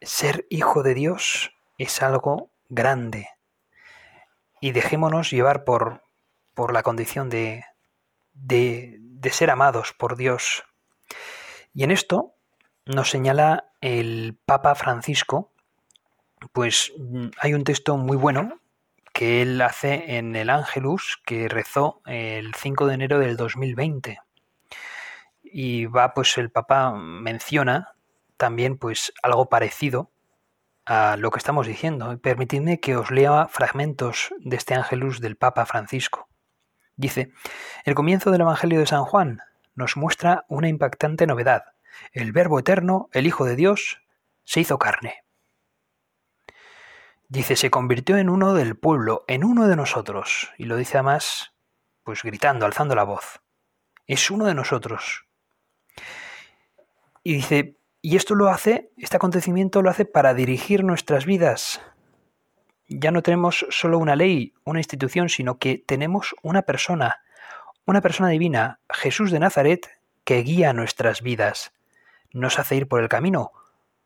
ser 0.01 0.45
hijo 0.49 0.83
de 0.83 0.93
Dios 0.93 1.53
es 1.77 2.01
algo 2.03 2.51
grande. 2.69 3.29
Y 4.59 4.71
dejémonos 4.71 5.31
llevar 5.31 5.63
por, 5.63 6.03
por 6.53 6.73
la 6.73 6.83
condición 6.83 7.29
de, 7.29 7.65
de, 8.33 8.97
de 8.99 9.29
ser 9.29 9.49
amados 9.49 9.93
por 9.93 10.17
Dios. 10.17 10.63
Y 11.73 11.83
en 11.83 11.91
esto 11.91 12.35
nos 12.85 13.09
señala 13.09 13.71
el 13.81 14.37
Papa 14.45 14.75
Francisco 14.75 15.51
pues 16.51 16.93
mm, 16.97 17.27
hay 17.39 17.53
un 17.53 17.63
texto 17.63 17.97
muy 17.97 18.17
bueno 18.17 18.59
que 19.13 19.41
él 19.41 19.61
hace 19.61 20.17
en 20.17 20.35
el 20.35 20.49
Ángelus 20.49 21.21
que 21.25 21.47
rezó 21.47 22.01
el 22.05 22.53
5 22.53 22.87
de 22.87 22.93
enero 22.93 23.19
del 23.19 23.37
2020. 23.37 24.19
Y 25.43 25.85
va, 25.85 26.13
pues 26.13 26.37
el 26.37 26.51
Papa 26.51 26.91
menciona 26.91 27.95
también 28.37 28.77
pues 28.77 29.13
algo 29.23 29.47
parecido 29.47 30.11
a 30.85 31.17
lo 31.17 31.31
que 31.31 31.37
estamos 31.37 31.65
diciendo. 31.65 32.19
Permitidme 32.19 32.79
que 32.79 32.97
os 32.97 33.09
lea 33.09 33.47
fragmentos 33.47 34.33
de 34.39 34.57
este 34.57 34.75
Ángelus 34.75 35.21
del 35.21 35.37
Papa 35.37 35.65
Francisco. 35.65 36.27
Dice, 36.97 37.31
el 37.83 37.95
comienzo 37.95 38.31
del 38.31 38.41
Evangelio 38.41 38.79
de 38.79 38.85
San 38.85 39.05
Juan 39.05 39.39
nos 39.75 39.97
muestra 39.97 40.45
una 40.47 40.69
impactante 40.69 41.27
novedad. 41.27 41.63
El 42.11 42.31
Verbo 42.31 42.59
Eterno, 42.59 43.09
el 43.13 43.27
Hijo 43.27 43.45
de 43.45 43.55
Dios, 43.55 44.01
se 44.43 44.61
hizo 44.61 44.77
carne. 44.77 45.24
Dice, 47.27 47.55
se 47.55 47.71
convirtió 47.71 48.17
en 48.17 48.29
uno 48.29 48.53
del 48.53 48.77
pueblo, 48.77 49.25
en 49.27 49.43
uno 49.43 49.67
de 49.67 49.75
nosotros. 49.75 50.51
Y 50.59 50.65
lo 50.65 50.77
dice 50.77 50.97
además, 50.97 51.53
pues 52.03 52.21
gritando, 52.21 52.65
alzando 52.65 52.93
la 52.93 53.03
voz. 53.03 53.41
Es 54.05 54.29
uno 54.29 54.45
de 54.45 54.53
nosotros. 54.53 55.25
Y 57.23 57.33
dice, 57.33 57.79
y 58.01 58.15
esto 58.15 58.35
lo 58.35 58.49
hace, 58.49 58.91
este 58.97 59.17
acontecimiento 59.17 59.81
lo 59.81 59.89
hace 59.89 60.05
para 60.05 60.35
dirigir 60.35 60.83
nuestras 60.83 61.25
vidas. 61.25 61.81
Ya 62.87 63.09
no 63.09 63.23
tenemos 63.23 63.65
solo 63.69 63.97
una 63.97 64.15
ley, 64.15 64.53
una 64.63 64.79
institución, 64.79 65.27
sino 65.29 65.57
que 65.57 65.83
tenemos 65.83 66.35
una 66.43 66.61
persona, 66.61 67.23
una 67.85 68.01
persona 68.01 68.29
divina, 68.29 68.79
Jesús 68.87 69.31
de 69.31 69.39
Nazaret, 69.39 69.89
que 70.23 70.43
guía 70.43 70.73
nuestras 70.73 71.23
vidas. 71.23 71.73
Nos 72.31 72.59
hace 72.59 72.75
ir 72.75 72.87
por 72.87 73.01
el 73.01 73.09
camino, 73.09 73.51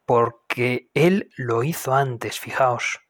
porque 0.05 0.89
Él 0.93 1.29
lo 1.35 1.63
hizo 1.63 1.93
antes, 1.93 2.39
fijaos 2.39 3.01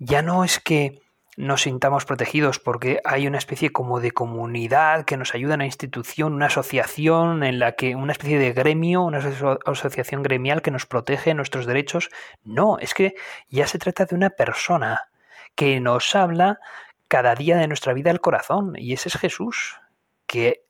ya 0.00 0.22
no 0.22 0.44
es 0.44 0.58
que 0.58 1.02
nos 1.36 1.62
sintamos 1.62 2.06
protegidos 2.06 2.58
porque 2.58 3.00
hay 3.04 3.26
una 3.26 3.38
especie 3.38 3.70
como 3.70 4.00
de 4.00 4.10
comunidad 4.10 5.04
que 5.04 5.16
nos 5.16 5.34
ayuda, 5.34 5.54
una 5.54 5.66
institución, 5.66 6.32
una 6.32 6.46
asociación 6.46 7.44
en 7.44 7.58
la 7.58 7.72
que 7.72 7.94
una 7.94 8.12
especie 8.12 8.38
de 8.38 8.52
gremio, 8.52 9.02
una 9.02 9.22
asociación 9.66 10.22
gremial 10.22 10.62
que 10.62 10.70
nos 10.70 10.86
protege 10.86 11.34
nuestros 11.34 11.66
derechos. 11.66 12.10
No, 12.42 12.78
es 12.78 12.94
que 12.94 13.14
ya 13.48 13.66
se 13.66 13.78
trata 13.78 14.06
de 14.06 14.16
una 14.16 14.30
persona 14.30 15.10
que 15.54 15.78
nos 15.80 16.14
habla 16.16 16.58
cada 17.06 17.34
día 17.34 17.56
de 17.58 17.68
nuestra 17.68 17.92
vida 17.92 18.10
al 18.10 18.20
corazón 18.20 18.72
y 18.76 18.94
ese 18.94 19.10
es 19.10 19.16
Jesús 19.16 19.80
que 20.26 20.64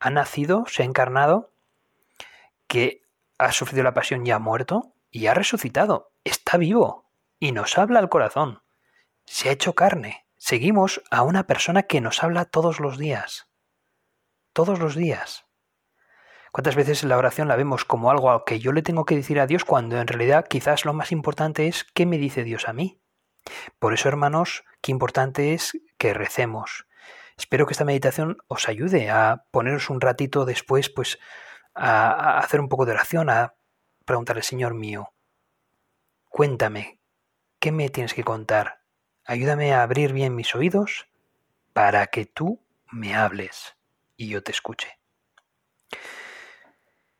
ha 0.00 0.10
nacido, 0.10 0.64
se 0.66 0.82
ha 0.82 0.86
encarnado, 0.86 1.52
que 2.66 3.02
ha 3.38 3.52
sufrido 3.52 3.84
la 3.84 3.94
pasión 3.94 4.26
y 4.26 4.32
ha 4.32 4.38
muerto 4.38 4.92
y 5.10 5.28
ha 5.28 5.34
resucitado, 5.34 6.10
está 6.24 6.56
vivo 6.56 7.04
y 7.38 7.52
nos 7.52 7.78
habla 7.78 8.00
al 8.00 8.08
corazón 8.08 8.63
se 9.26 9.48
ha 9.48 9.52
hecho 9.52 9.74
carne. 9.74 10.26
Seguimos 10.36 11.02
a 11.10 11.22
una 11.22 11.46
persona 11.46 11.84
que 11.84 12.00
nos 12.00 12.22
habla 12.22 12.44
todos 12.44 12.80
los 12.80 12.98
días. 12.98 13.48
Todos 14.52 14.78
los 14.78 14.94
días. 14.94 15.46
¿Cuántas 16.52 16.76
veces 16.76 17.02
la 17.02 17.18
oración 17.18 17.48
la 17.48 17.56
vemos 17.56 17.84
como 17.84 18.10
algo 18.10 18.44
que 18.44 18.60
yo 18.60 18.72
le 18.72 18.82
tengo 18.82 19.04
que 19.04 19.16
decir 19.16 19.40
a 19.40 19.46
Dios 19.46 19.64
cuando 19.64 19.98
en 19.98 20.06
realidad 20.06 20.46
quizás 20.48 20.84
lo 20.84 20.92
más 20.92 21.10
importante 21.10 21.66
es 21.66 21.82
qué 21.82 22.06
me 22.06 22.18
dice 22.18 22.44
Dios 22.44 22.68
a 22.68 22.72
mí? 22.72 23.00
Por 23.78 23.92
eso, 23.92 24.08
hermanos, 24.08 24.64
qué 24.80 24.92
importante 24.92 25.52
es 25.52 25.72
que 25.98 26.14
recemos. 26.14 26.86
Espero 27.36 27.66
que 27.66 27.72
esta 27.72 27.84
meditación 27.84 28.38
os 28.46 28.68
ayude 28.68 29.10
a 29.10 29.46
poneros 29.50 29.90
un 29.90 30.00
ratito 30.00 30.44
después, 30.44 30.90
pues, 30.90 31.18
a, 31.74 32.10
a 32.10 32.38
hacer 32.38 32.60
un 32.60 32.68
poco 32.68 32.86
de 32.86 32.92
oración, 32.92 33.30
a 33.30 33.56
preguntarle, 34.04 34.42
Señor 34.42 34.74
mío, 34.74 35.12
cuéntame, 36.28 37.00
¿qué 37.58 37.72
me 37.72 37.88
tienes 37.88 38.14
que 38.14 38.22
contar? 38.22 38.83
Ayúdame 39.26 39.72
a 39.72 39.82
abrir 39.82 40.12
bien 40.12 40.34
mis 40.34 40.54
oídos 40.54 41.08
para 41.72 42.06
que 42.08 42.26
tú 42.26 42.60
me 42.90 43.14
hables 43.14 43.76
y 44.16 44.28
yo 44.28 44.42
te 44.42 44.52
escuche. 44.52 44.98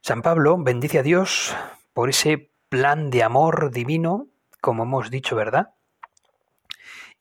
San 0.00 0.20
Pablo 0.20 0.56
bendice 0.58 0.98
a 0.98 1.02
Dios 1.02 1.56
por 1.94 2.10
ese 2.10 2.50
plan 2.68 3.10
de 3.10 3.22
amor 3.22 3.70
divino, 3.70 4.28
como 4.60 4.82
hemos 4.82 5.10
dicho, 5.10 5.34
¿verdad? 5.34 5.74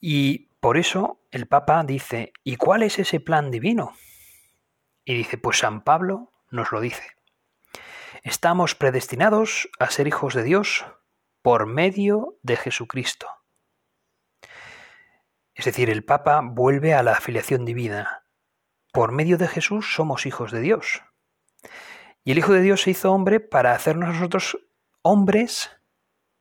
Y 0.02 0.50
Por 0.64 0.78
eso 0.78 1.20
el 1.32 1.46
Papa 1.46 1.84
dice, 1.84 2.32
¿y 2.46 2.56
cuál 2.56 2.84
es 2.84 2.98
ese 2.98 3.20
plan 3.20 3.52
divino? 3.52 3.98
Y 5.04 5.14
dice, 5.14 5.38
pues 5.38 5.58
San 5.58 5.84
Pablo 5.84 6.32
nos 6.52 6.72
lo 6.72 6.80
dice. 6.80 7.04
Estamos 8.22 8.74
predestinados 8.74 9.70
a 9.78 9.92
ser 9.92 10.08
hijos 10.08 10.34
de 10.34 10.44
Dios 10.44 10.86
por 11.42 11.66
medio 11.66 12.38
de 12.44 12.56
Jesucristo. 12.56 13.28
Es 15.54 15.66
decir, 15.66 15.90
el 15.90 16.04
Papa 16.04 16.42
vuelve 16.44 16.94
a 16.94 17.04
la 17.04 17.14
afiliación 17.14 17.66
divina. 17.66 18.26
Por 18.92 19.12
medio 19.12 19.38
de 19.38 19.48
Jesús 19.48 19.94
somos 19.94 20.26
hijos 20.26 20.52
de 20.52 20.62
Dios. 20.62 21.04
Y 22.24 22.32
el 22.32 22.38
Hijo 22.38 22.54
de 22.54 22.62
Dios 22.62 22.82
se 22.82 22.92
hizo 22.92 23.12
hombre 23.12 23.40
para 23.40 23.74
hacernos 23.74 24.14
nosotros 24.16 24.58
hombres 25.02 25.72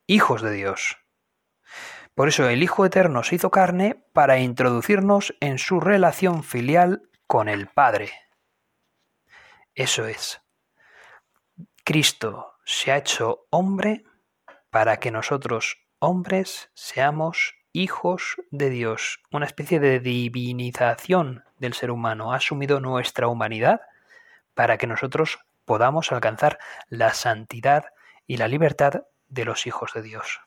hijos 0.06 0.42
de 0.42 0.52
Dios. 0.52 0.98
Por 2.14 2.28
eso 2.28 2.48
el 2.48 2.62
Hijo 2.62 2.84
Eterno 2.84 3.22
se 3.22 3.36
hizo 3.36 3.50
carne 3.50 4.06
para 4.12 4.38
introducirnos 4.38 5.34
en 5.40 5.58
su 5.58 5.80
relación 5.80 6.44
filial 6.44 7.08
con 7.26 7.48
el 7.48 7.68
Padre. 7.68 8.12
Eso 9.74 10.06
es. 10.06 10.40
Cristo 11.84 12.54
se 12.64 12.92
ha 12.92 12.98
hecho 12.98 13.46
hombre 13.50 14.04
para 14.70 14.98
que 14.98 15.10
nosotros, 15.10 15.78
hombres, 15.98 16.70
seamos 16.74 17.54
hijos 17.72 18.36
de 18.50 18.70
Dios. 18.70 19.20
Una 19.30 19.46
especie 19.46 19.80
de 19.80 20.00
divinización 20.00 21.44
del 21.58 21.74
ser 21.74 21.90
humano. 21.90 22.32
Ha 22.32 22.36
asumido 22.36 22.80
nuestra 22.80 23.28
humanidad 23.28 23.80
para 24.54 24.78
que 24.78 24.86
nosotros 24.86 25.38
podamos 25.64 26.12
alcanzar 26.12 26.58
la 26.88 27.14
santidad 27.14 27.86
y 28.26 28.36
la 28.36 28.48
libertad 28.48 29.04
de 29.28 29.44
los 29.44 29.66
hijos 29.66 29.92
de 29.94 30.02
Dios. 30.02 30.40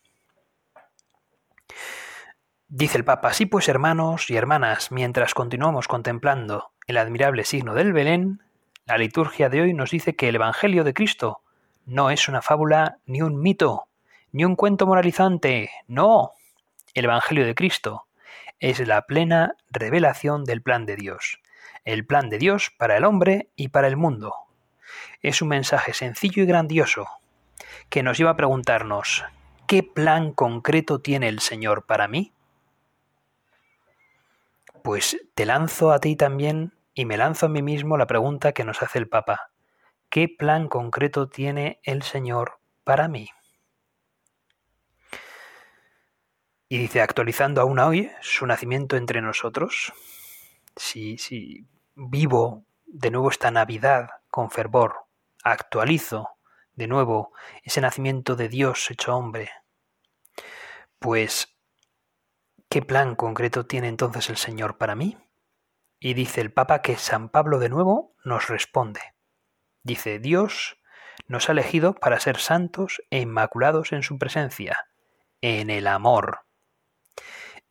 Dice 2.67 2.97
el 2.97 3.05
Papa, 3.05 3.29
así 3.29 3.45
pues 3.45 3.69
hermanos 3.69 4.29
y 4.29 4.35
hermanas, 4.35 4.91
mientras 4.91 5.33
continuamos 5.33 5.87
contemplando 5.87 6.71
el 6.87 6.97
admirable 6.97 7.43
signo 7.43 7.73
del 7.73 7.93
Belén, 7.93 8.41
la 8.85 8.97
liturgia 8.97 9.49
de 9.49 9.61
hoy 9.61 9.73
nos 9.73 9.91
dice 9.91 10.15
que 10.15 10.29
el 10.29 10.35
Evangelio 10.35 10.83
de 10.83 10.93
Cristo 10.93 11.41
no 11.85 12.09
es 12.09 12.27
una 12.27 12.41
fábula 12.41 12.97
ni 13.05 13.21
un 13.21 13.41
mito, 13.41 13.87
ni 14.31 14.45
un 14.45 14.55
cuento 14.55 14.85
moralizante, 14.85 15.71
no. 15.87 16.34
El 16.95 17.05
Evangelio 17.05 17.45
de 17.45 17.55
Cristo 17.55 18.07
es 18.61 18.79
la 18.79 19.01
plena 19.01 19.55
revelación 19.69 20.45
del 20.45 20.61
plan 20.61 20.85
de 20.85 20.95
Dios, 20.95 21.41
el 21.83 22.05
plan 22.05 22.29
de 22.29 22.37
Dios 22.37 22.71
para 22.77 22.95
el 22.95 23.03
hombre 23.03 23.49
y 23.57 23.67
para 23.67 23.89
el 23.89 23.97
mundo. 23.97 24.33
Es 25.21 25.41
un 25.41 25.49
mensaje 25.49 25.93
sencillo 25.93 26.41
y 26.41 26.45
grandioso 26.45 27.09
que 27.89 28.01
nos 28.01 28.17
lleva 28.17 28.31
a 28.31 28.37
preguntarnos, 28.37 29.25
¿qué 29.67 29.83
plan 29.83 30.31
concreto 30.31 31.01
tiene 31.01 31.27
el 31.27 31.41
Señor 31.41 31.85
para 31.85 32.07
mí? 32.07 32.31
Pues 34.81 35.17
te 35.35 35.45
lanzo 35.45 35.91
a 35.91 35.99
ti 35.99 36.15
también 36.15 36.71
y 36.93 37.03
me 37.03 37.17
lanzo 37.17 37.47
a 37.47 37.49
mí 37.49 37.61
mismo 37.61 37.97
la 37.97 38.07
pregunta 38.07 38.53
que 38.53 38.63
nos 38.63 38.81
hace 38.81 38.99
el 38.99 39.09
Papa. 39.09 39.51
¿Qué 40.09 40.29
plan 40.29 40.69
concreto 40.69 41.27
tiene 41.27 41.81
el 41.83 42.03
Señor 42.03 42.59
para 42.85 43.09
mí? 43.09 43.27
Y 46.75 46.77
dice, 46.77 46.99
actualizando 46.99 47.61
aún 47.61 47.79
hoy 47.79 48.11
su 48.19 48.45
nacimiento 48.45 48.97
entre 48.97 49.21
nosotros, 49.21 49.93
si, 50.75 51.17
si 51.17 51.65
vivo 51.95 52.65
de 52.85 53.11
nuevo 53.11 53.29
esta 53.29 53.49
Navidad 53.49 54.09
con 54.27 54.51
fervor, 54.51 55.05
actualizo 55.41 56.31
de 56.73 56.87
nuevo 56.87 57.31
ese 57.63 57.79
nacimiento 57.79 58.35
de 58.35 58.49
Dios 58.49 58.91
hecho 58.91 59.15
hombre, 59.15 59.51
pues, 60.99 61.55
¿qué 62.67 62.81
plan 62.81 63.15
concreto 63.15 63.65
tiene 63.65 63.87
entonces 63.87 64.29
el 64.29 64.35
Señor 64.35 64.77
para 64.77 64.95
mí? 64.95 65.17
Y 65.97 66.13
dice 66.13 66.41
el 66.41 66.51
Papa 66.51 66.81
que 66.81 66.97
San 66.97 67.29
Pablo 67.29 67.59
de 67.59 67.69
nuevo 67.69 68.17
nos 68.25 68.49
responde. 68.49 68.99
Dice, 69.81 70.19
Dios 70.19 70.77
nos 71.25 71.47
ha 71.47 71.53
elegido 71.53 71.95
para 71.95 72.19
ser 72.19 72.37
santos 72.37 73.01
e 73.11 73.21
inmaculados 73.21 73.93
en 73.93 74.03
su 74.03 74.17
presencia, 74.17 74.89
en 75.39 75.69
el 75.69 75.87
amor. 75.87 76.44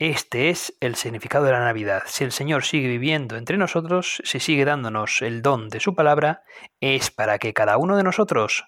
Este 0.00 0.50
es 0.50 0.74
el 0.80 0.96
significado 0.96 1.44
de 1.44 1.52
la 1.52 1.61
Navidad. 1.61 2.02
Si 2.07 2.24
el 2.24 2.33
Señor 2.33 2.64
sigue 2.64 2.88
viviendo 2.88 3.37
entre 3.37 3.57
nosotros, 3.57 4.20
si 4.24 4.40
sigue 4.40 4.64
dándonos 4.64 5.22
el 5.22 5.40
don 5.40 5.68
de 5.68 5.78
su 5.78 5.94
palabra, 5.94 6.42
es 6.80 7.12
para 7.12 7.38
que 7.38 7.54
cada 7.54 7.78
uno 7.78 7.96
de 7.96 8.02
nosotros 8.02 8.64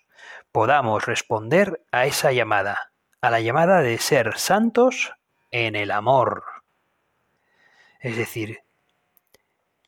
podamos 0.52 1.04
responder 1.04 1.84
a 1.90 2.06
esa 2.06 2.30
llamada, 2.30 2.92
a 3.20 3.30
la 3.30 3.40
llamada 3.40 3.82
de 3.82 3.98
ser 3.98 4.38
santos 4.38 5.14
en 5.50 5.74
el 5.74 5.90
amor. 5.90 6.44
Es 7.98 8.16
decir, 8.16 8.60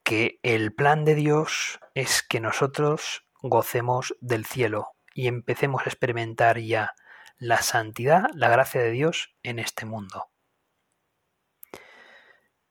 que 0.03 0.41
el 0.43 0.75
plan 0.75 1.05
de 1.05 1.15
Dios 1.15 1.79
es 1.95 2.25
que 2.25 2.41
nosotros 2.41 3.29
gocemos 3.43 4.17
del 4.21 4.45
cielo 4.45 4.89
y 5.15 5.29
empecemos 5.29 5.83
a 5.83 5.91
experimentar 5.91 6.59
ya 6.59 6.95
la 7.39 7.63
santidad, 7.63 8.25
la 8.35 8.49
gracia 8.49 8.83
de 8.83 8.91
Dios 8.91 9.37
en 9.45 9.61
este 9.61 9.87
mundo. 9.87 10.31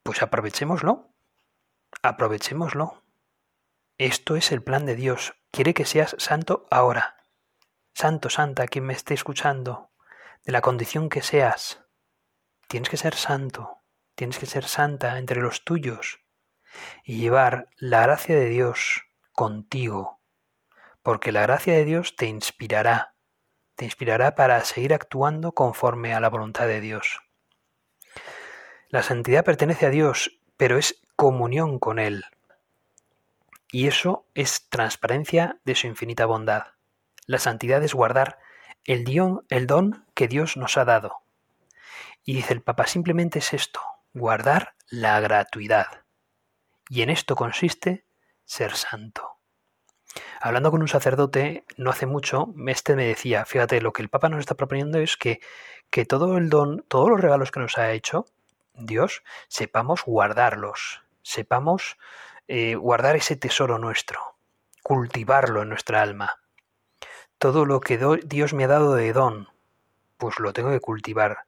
Pues 0.08 0.22
aprovechémoslo, 0.22 1.14
aprovechémoslo. 2.02 3.04
Esto 3.98 4.38
es 4.38 4.54
el 4.54 4.64
plan 4.64 4.86
de 4.86 4.96
Dios. 4.96 5.36
Quiere 5.52 5.74
que 5.74 5.84
seas 5.84 6.16
santo 6.18 6.66
ahora. 6.72 7.18
Santo, 7.94 8.30
santa, 8.30 8.68
quien 8.68 8.86
me 8.86 8.94
esté 8.94 9.16
escuchando, 9.16 9.92
de 10.46 10.54
la 10.54 10.62
condición 10.62 11.10
que 11.10 11.22
seas. 11.22 11.84
Tienes 12.70 12.90
que 12.90 12.96
ser 12.96 13.16
santo, 13.16 13.84
tienes 14.16 14.40
que 14.40 14.46
ser 14.46 14.64
santa 14.64 15.20
entre 15.20 15.42
los 15.42 15.66
tuyos 15.66 16.22
y 17.04 17.20
llevar 17.20 17.68
la 17.76 18.04
gracia 18.04 18.38
de 18.38 18.48
Dios 18.48 19.04
contigo, 19.34 20.22
porque 21.02 21.34
la 21.34 21.42
gracia 21.42 21.74
de 21.74 21.84
Dios 21.84 22.16
te 22.16 22.28
inspirará, 22.28 23.18
te 23.76 23.84
inspirará 23.84 24.36
para 24.36 24.64
seguir 24.64 24.94
actuando 24.94 25.52
conforme 25.52 26.14
a 26.14 26.22
la 26.22 26.30
voluntad 26.30 26.66
de 26.66 26.80
Dios. 26.80 27.27
La 28.90 29.04
santidad 29.04 29.44
pertenece 29.44 29.86
a 29.86 29.90
Dios, 29.90 30.40
pero 30.56 30.78
es 30.78 31.02
comunión 31.18 31.78
con 31.78 32.00
Él. 32.00 32.24
Y 33.70 33.88
eso 33.88 34.26
es 34.34 34.70
transparencia 34.70 35.60
de 35.66 35.76
su 35.76 35.88
infinita 35.88 36.26
bondad. 36.26 36.68
La 37.26 37.38
santidad 37.38 37.84
es 37.84 37.94
guardar 37.94 38.40
el, 38.86 39.06
el 39.50 39.68
don 39.68 40.06
que 40.14 40.30
Dios 40.30 40.56
nos 40.56 40.78
ha 40.78 40.86
dado. 40.86 41.18
Y 42.24 42.34
dice 42.34 42.54
el 42.54 42.62
Papa, 42.62 42.88
simplemente 42.88 43.40
es 43.40 43.54
esto, 43.54 43.82
guardar 44.14 44.74
la 44.90 45.20
gratuidad. 45.20 46.06
Y 46.90 47.02
en 47.02 47.10
esto 47.10 47.36
consiste 47.36 48.06
ser 48.46 48.74
santo. 48.74 49.34
Hablando 50.40 50.72
con 50.72 50.82
un 50.82 50.88
sacerdote 50.88 51.66
no 51.76 51.90
hace 51.90 52.06
mucho, 52.06 52.54
este 52.68 52.96
me 52.96 53.06
decía, 53.06 53.44
fíjate, 53.44 53.82
lo 53.82 53.92
que 53.92 54.02
el 54.02 54.10
Papa 54.10 54.30
nos 54.30 54.40
está 54.40 54.56
proponiendo 54.56 54.98
es 55.00 55.18
que, 55.18 55.42
que 55.90 56.06
todo 56.06 56.38
el 56.38 56.50
don, 56.50 56.86
todos 56.88 57.10
los 57.10 57.20
regalos 57.20 57.52
que 57.52 57.60
nos 57.60 57.78
ha 57.78 57.92
hecho 57.92 58.26
Dios, 58.78 59.24
sepamos 59.48 60.04
guardarlos, 60.06 61.02
sepamos 61.24 61.98
eh, 62.48 62.76
guardar 62.76 63.16
ese 63.16 63.36
tesoro 63.36 63.80
nuestro, 63.80 64.20
cultivarlo 64.84 65.64
en 65.64 65.70
nuestra 65.70 66.02
alma. 66.02 66.40
Todo 67.38 67.66
lo 67.66 67.80
que 67.80 68.00
Dios 68.26 68.54
me 68.54 68.64
ha 68.64 68.68
dado 68.68 68.96
de 68.96 69.12
don, 69.14 69.50
pues 70.18 70.40
lo 70.40 70.54
tengo 70.54 70.70
que 70.70 70.80
cultivar. 70.80 71.46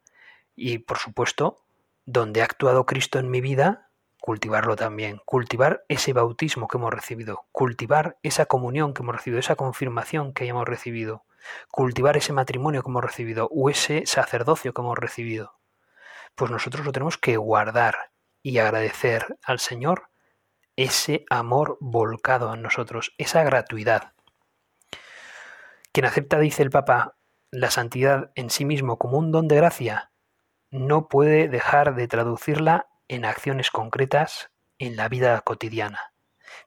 Y 0.55 0.79
por 0.79 0.97
supuesto, 0.97 1.63
donde 2.05 2.41
ha 2.41 2.45
actuado 2.45 2.85
Cristo 2.85 3.19
en 3.19 3.29
mi 3.29 3.41
vida, 3.41 3.89
cultivarlo 4.19 4.75
también, 4.75 5.21
cultivar 5.25 5.85
ese 5.87 6.13
bautismo 6.13 6.67
que 6.67 6.77
hemos 6.77 6.93
recibido, 6.93 7.45
cultivar 7.51 8.17
esa 8.23 8.45
comunión 8.45 8.93
que 8.93 9.03
hemos 9.03 9.15
recibido, 9.15 9.39
esa 9.39 9.55
confirmación 9.55 10.33
que 10.33 10.47
hemos 10.47 10.67
recibido, 10.67 11.23
cultivar 11.69 12.17
ese 12.17 12.33
matrimonio 12.33 12.83
que 12.83 12.89
hemos 12.89 13.03
recibido 13.03 13.47
o 13.51 13.69
ese 13.69 14.05
sacerdocio 14.05 14.73
que 14.73 14.81
hemos 14.81 14.97
recibido. 14.97 15.59
Pues 16.35 16.51
nosotros 16.51 16.85
lo 16.85 16.91
tenemos 16.91 17.17
que 17.17 17.37
guardar 17.37 18.11
y 18.41 18.57
agradecer 18.59 19.37
al 19.43 19.59
Señor 19.59 20.09
ese 20.75 21.25
amor 21.29 21.77
volcado 21.81 22.53
en 22.53 22.61
nosotros, 22.61 23.13
esa 23.17 23.43
gratuidad. 23.43 24.13
Quien 25.91 26.05
acepta, 26.05 26.39
dice 26.39 26.63
el 26.63 26.69
Papa, 26.69 27.17
la 27.51 27.71
santidad 27.71 28.31
en 28.35 28.49
sí 28.49 28.63
mismo 28.63 28.97
como 28.97 29.17
un 29.17 29.31
don 29.31 29.47
de 29.47 29.57
gracia, 29.57 30.11
no 30.71 31.07
puede 31.07 31.47
dejar 31.47 31.95
de 31.95 32.07
traducirla 32.07 32.87
en 33.07 33.25
acciones 33.25 33.71
concretas 33.71 34.51
en 34.77 34.95
la 34.95 35.09
vida 35.09 35.41
cotidiana. 35.41 36.13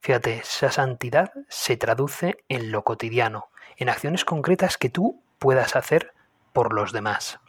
Fíjate, 0.01 0.39
esa 0.39 0.71
santidad 0.71 1.33
se 1.49 1.77
traduce 1.77 2.45
en 2.49 2.73
lo 2.73 2.83
cotidiano, 2.83 3.51
en 3.77 3.89
acciones 3.89 4.25
concretas 4.25 4.77
que 4.77 4.91
tú 4.91 5.23
puedas 5.39 5.77
hacer 5.77 6.13
por 6.53 6.75
los 6.75 6.93
demás. 6.93 7.41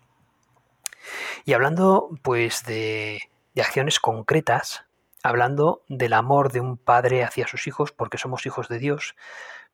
Y 1.45 1.53
hablando 1.53 2.09
pues 2.21 2.63
de, 2.65 3.21
acciones 3.57 3.99
concretas, 3.99 4.85
hablando 5.23 5.83
del 5.87 6.13
amor 6.13 6.51
de 6.51 6.59
un 6.59 6.77
padre 6.77 7.23
hacia 7.23 7.47
sus 7.47 7.67
hijos, 7.67 7.91
porque 7.91 8.17
somos 8.17 8.45
hijos 8.45 8.67
de 8.67 8.79
Dios, 8.79 9.15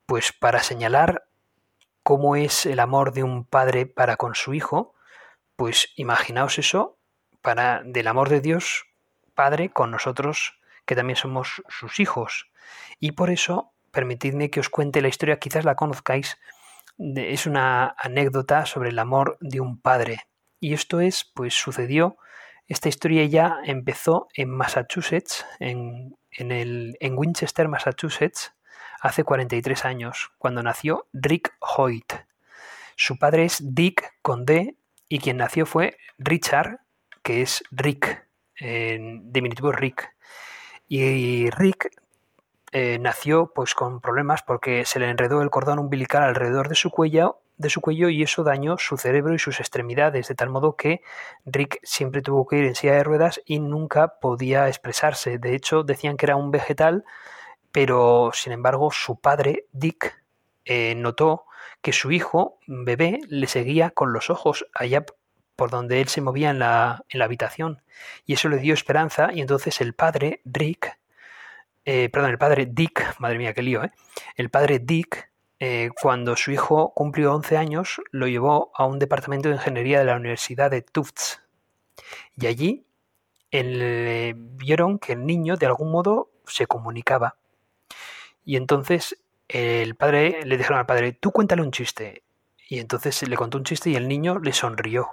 pues 0.06 0.32
para 0.32 0.64
señalar 0.64 1.26
cómo 2.04 2.36
es 2.36 2.66
el 2.66 2.80
amor 2.80 3.14
de 3.14 3.24
un 3.24 3.46
padre 3.46 3.86
para 3.86 4.18
con 4.18 4.36
su 4.36 4.54
hijo, 4.54 4.94
pues 5.56 5.90
imaginaos 5.96 6.58
eso 6.58 6.98
para 7.42 7.82
del 7.84 8.08
amor 8.08 8.30
de 8.30 8.42
Dios 8.42 8.86
padre 9.36 9.70
con 9.70 9.92
nosotros 9.92 10.60
que 10.86 10.96
también 10.96 11.16
somos 11.16 11.62
sus 11.70 12.00
hijos. 12.00 12.52
Y 13.00 13.12
por 13.12 13.30
eso, 13.30 13.74
permitidme 13.92 14.50
que 14.50 14.60
os 14.60 14.70
cuente 14.70 15.02
la 15.02 15.08
historia, 15.08 15.40
quizás 15.40 15.64
la 15.64 15.76
conozcáis, 15.76 16.38
es 16.98 17.46
una 17.46 17.96
anécdota 17.98 18.66
sobre 18.66 18.90
el 18.90 19.00
amor 19.00 19.38
de 19.40 19.62
un 19.62 19.80
padre. 19.80 20.29
Y 20.60 20.74
esto 20.74 21.00
es, 21.00 21.26
pues 21.34 21.54
sucedió, 21.54 22.18
esta 22.68 22.90
historia 22.90 23.26
ya 23.26 23.60
empezó 23.64 24.28
en 24.34 24.50
Massachusetts, 24.50 25.46
en, 25.60 26.18
en 26.32 27.18
Winchester, 27.18 27.68
Massachusetts, 27.68 28.54
hace 29.02 29.24
43 29.24 29.86
años, 29.86 30.32
cuando 30.38 30.62
nació 30.62 31.08
Rick 31.14 31.54
Hoyt. 31.60 32.14
Su 32.96 33.18
padre 33.18 33.46
es 33.46 33.74
Dick 33.74 34.14
con 34.22 34.46
D 34.46 34.76
y 35.08 35.20
quien 35.20 35.38
nació 35.38 35.66
fue 35.66 35.98
Richard, 36.18 36.80
que 37.24 37.42
es 37.42 37.64
Rick, 37.72 38.28
en 38.58 39.32
diminutivo 39.32 39.72
Rick. 39.72 40.14
Y 40.88 41.50
Rick 41.52 41.92
eh, 42.72 43.00
nació 43.00 43.52
pues 43.54 43.74
con 43.74 44.02
problemas 44.02 44.44
porque 44.44 44.86
se 44.86 45.00
le 45.00 45.10
enredó 45.10 45.42
el 45.42 45.50
cordón 45.50 45.80
umbilical 45.80 46.24
alrededor 46.24 46.68
de 46.68 46.76
su 46.76 46.92
cuello 46.92 47.42
de 47.60 47.70
su 47.70 47.82
cuello 47.82 48.10
y 48.10 48.24
eso 48.24 48.44
dañó 48.44 48.78
su 48.78 48.98
cerebro 48.98 49.36
y 49.36 49.40
sus 49.40 49.60
extremidades, 49.60 50.30
de 50.30 50.36
tal 50.36 50.50
modo 50.50 50.76
que 50.76 51.02
Rick 51.46 51.80
siempre 51.84 52.22
tuvo 52.22 52.48
que 52.48 52.58
ir 52.58 52.66
en 52.66 52.74
silla 52.74 52.94
de 52.94 53.04
ruedas 53.04 53.42
y 53.46 53.60
nunca 53.60 54.20
podía 54.20 54.68
expresarse. 54.70 55.38
De 55.38 55.54
hecho, 55.54 55.84
decían 55.84 56.18
que 56.18 56.26
era 56.26 56.38
un 56.38 56.52
vegetal, 56.52 57.04
pero 57.72 58.32
sin 58.34 58.54
embargo 58.54 58.92
su 58.92 59.20
padre, 59.20 59.66
Dick, 59.74 60.24
eh, 60.66 60.96
notó 60.96 61.46
que 61.82 61.92
su 61.92 62.12
hijo, 62.12 62.58
bebé, 62.66 63.20
le 63.28 63.48
seguía 63.48 63.92
con 63.92 64.14
los 64.14 64.30
ojos 64.30 64.66
allá 64.74 65.06
por 65.58 65.70
donde 65.70 66.00
él 66.00 66.08
se 66.08 66.22
movía 66.22 66.52
en 66.52 66.60
la, 66.60 67.04
en 67.10 67.20
la 67.20 67.26
habitación. 67.26 67.82
Y 68.26 68.34
eso 68.34 68.48
le 68.48 68.58
dio 68.58 68.74
esperanza 68.74 69.32
y 69.34 69.42
entonces 69.42 69.82
el 69.82 69.94
padre, 69.94 70.42
Rick, 70.46 70.98
eh, 71.84 72.08
perdón, 72.10 72.32
el 72.32 72.38
padre 72.38 72.68
Dick, 72.72 73.20
madre 73.20 73.38
mía, 73.38 73.54
qué 73.54 73.64
lío, 73.64 73.84
¿eh? 73.84 73.92
El 74.36 74.50
padre 74.50 74.80
Dick, 74.80 75.29
eh, 75.60 75.90
cuando 76.02 76.36
su 76.36 76.52
hijo 76.52 76.94
cumplió 76.94 77.34
11 77.34 77.58
años, 77.58 78.02
lo 78.12 78.28
llevó 78.28 78.72
a 78.76 78.86
un 78.86 79.00
departamento 79.00 79.50
de 79.50 79.56
ingeniería 79.56 80.00
de 80.00 80.06
la 80.06 80.16
Universidad 80.16 80.72
de 80.72 80.82
Tufts. 80.82 81.42
Y 82.36 82.48
allí 82.48 82.86
vieron 83.52 85.00
que 85.00 85.14
el 85.14 85.26
niño 85.26 85.58
de 85.58 85.66
algún 85.66 85.92
modo 85.92 86.30
se 86.46 86.68
comunicaba. 86.68 87.38
Y 88.46 88.56
entonces 88.56 89.18
el 89.48 89.96
padre 89.96 90.42
le 90.46 90.58
dijeron 90.58 90.80
al 90.80 90.86
padre, 90.86 91.14
tú 91.14 91.32
cuéntale 91.32 91.62
un 91.62 91.72
chiste. 91.72 92.24
Y 92.68 92.80
entonces 92.80 93.28
le 93.28 93.36
contó 93.36 93.58
un 93.58 93.64
chiste 93.64 93.90
y 93.90 93.96
el 93.96 94.08
niño 94.08 94.40
le 94.40 94.54
sonrió. 94.54 95.10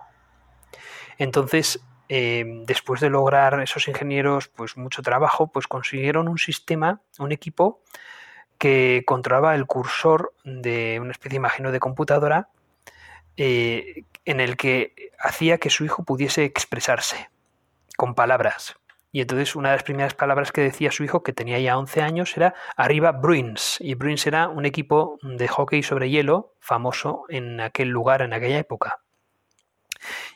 Entonces 1.19 1.81
Em, 2.09 2.65
después 2.65 3.01
de 3.01 3.11
lograr 3.11 3.61
esos 3.61 3.89
ingenieros 3.89 4.49
pues 4.49 4.77
mucho 4.77 5.03
trabajo, 5.03 5.49
pues 5.49 5.67
consiguieron 5.67 6.29
un 6.29 6.39
sistema, 6.39 7.01
un 7.19 7.33
equipo 7.33 7.83
que 8.59 9.03
controlaba 9.07 9.55
el 9.55 9.67
cursor 9.67 10.33
de 10.45 10.99
una 11.01 11.13
especie, 11.13 11.37
imagino, 11.37 11.73
de 11.73 11.81
computadora 11.81 12.49
eh, 13.37 14.05
en 14.25 14.41
el 14.41 14.57
que 14.57 15.13
hacía 15.19 15.59
que 15.59 15.71
su 15.71 15.85
hijo 15.85 16.05
pudiese 16.05 16.45
expresarse 16.45 17.31
con 17.97 18.15
palabras. 18.15 18.77
Y 19.13 19.23
entonces 19.23 19.57
una 19.57 19.71
de 19.71 19.77
las 19.77 19.83
primeras 19.83 20.15
palabras 20.15 20.53
que 20.53 20.61
decía 20.61 20.93
su 20.93 21.03
hijo, 21.05 21.23
que 21.23 21.33
tenía 21.33 21.59
ya 21.59 21.79
11 21.79 22.03
años, 22.03 22.37
era 22.37 22.55
arriba 22.77 23.13
Bruins. 23.13 23.79
Y 23.81 23.95
Bruins 23.95 24.27
era 24.27 24.49
un 24.49 24.67
equipo 24.67 25.19
de 25.23 25.49
hockey 25.49 25.83
sobre 25.83 26.11
hielo 26.11 26.53
famoso 26.61 27.25
en 27.29 27.61
aquel 27.61 27.89
lugar, 27.89 28.21
en 28.21 28.35
aquella 28.35 28.59
época. 28.59 29.01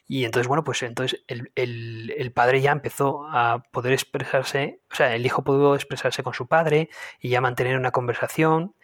Y 0.07 0.25
entonces, 0.25 0.49
bueno, 0.49 0.65
pues 0.65 0.83
entonces 0.83 1.23
el, 1.27 2.33
padre 2.35 2.61
ya 2.61 2.73
empezó 2.73 3.27
a 3.29 3.63
poder 3.73 3.93
expresarse, 3.93 4.81
o 4.91 4.95
sea, 4.95 5.15
el 5.15 5.27
hijo 5.27 5.45
pudo 5.45 5.75
expresarse 5.75 6.23
con 6.23 6.35
su 6.35 6.47
padre 6.47 6.91
y 7.21 7.31
ya 7.31 7.41
mantener 7.41 7.77
una 7.77 7.91
conversación. 7.93 8.75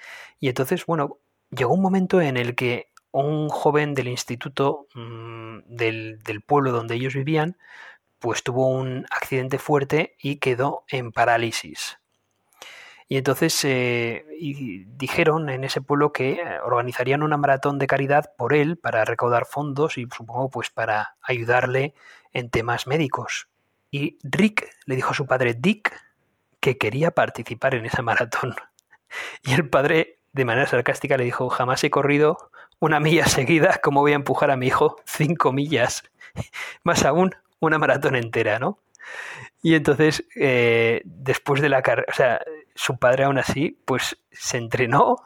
Y 0.41 0.49
entonces, 0.49 0.87
bueno, 0.87 1.19
llegó 1.51 1.75
un 1.75 1.83
momento 1.83 2.21
en 2.21 2.37
el 2.37 2.55
que 2.55 2.93
un 3.13 3.49
joven 3.49 3.95
del 3.95 4.09
instituto 4.09 4.89
mm, 4.95 5.61
del, 5.67 6.19
del 6.23 6.43
pueblo 6.43 6.73
donde 6.73 6.97
ellos 6.97 7.15
vivían, 7.15 7.57
pues 8.19 8.43
tuvo 8.43 8.69
un 8.69 9.07
accidente 9.11 9.59
fuerte 9.59 10.17
y 10.21 10.37
quedó 10.37 10.85
en 10.89 11.13
parálisis. 11.13 11.99
Y 13.09 13.17
entonces 13.19 13.65
eh, 13.65 14.25
dijeron 14.97 15.49
en 15.49 15.63
ese 15.63 15.81
pueblo 15.81 16.13
que 16.13 16.33
eh, 16.33 16.61
organizarían 16.65 17.23
una 17.23 17.37
maratón 17.37 17.79
de 17.79 17.87
caridad 17.87 18.33
por 18.37 18.53
él 18.53 18.77
para 18.77 19.05
recaudar 19.05 19.47
fondos 19.47 19.97
y 19.97 20.09
supongo 20.15 20.51
pues 20.51 20.71
para 20.71 21.17
ayudarle 21.23 21.95
en 22.33 22.51
temas 22.51 22.87
médicos. 22.87 23.49
Y 23.93 24.19
Rick 24.25 24.69
le 24.87 24.97
dijo 24.97 25.13
a 25.13 25.15
su 25.15 25.27
padre 25.27 25.55
Dick 25.55 25.95
que 26.59 26.79
quería 26.79 27.13
participar 27.13 27.77
en 27.77 27.87
esa 27.87 28.03
maratón. 28.03 28.57
Y 29.45 29.55
el 29.55 29.69
padre, 29.69 30.19
de 30.33 30.45
manera 30.45 30.67
sarcástica, 30.67 31.17
le 31.17 31.25
dijo, 31.25 31.49
jamás 31.49 31.85
he 31.85 31.91
corrido 31.91 32.51
una 32.81 32.99
milla 32.99 33.27
seguida, 33.27 33.81
¿cómo 33.83 34.01
voy 34.01 34.13
a 34.13 34.17
empujar 34.17 34.51
a 34.51 34.57
mi 34.57 34.67
hijo 34.67 34.97
cinco 35.07 35.53
millas? 35.53 36.03
Más 36.83 37.05
aún, 37.05 37.35
una 37.61 37.79
maratón 37.79 38.17
entera, 38.17 38.59
¿no? 38.59 38.81
Y 39.63 39.75
entonces, 39.75 40.27
eh, 40.35 41.03
después 41.05 41.63
de 41.63 41.69
la 41.69 41.83
carrera, 41.83 42.43
su 42.77 42.99
padre 42.99 43.25
aún 43.25 43.39
así, 43.39 43.79
pues 43.85 44.19
se 44.31 44.59
entrenó 44.59 45.17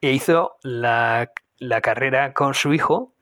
e 0.00 0.12
hizo 0.12 0.56
la, 0.62 1.30
carrera 1.82 2.32
con 2.32 2.54
su 2.54 2.72
hijo 2.72 3.14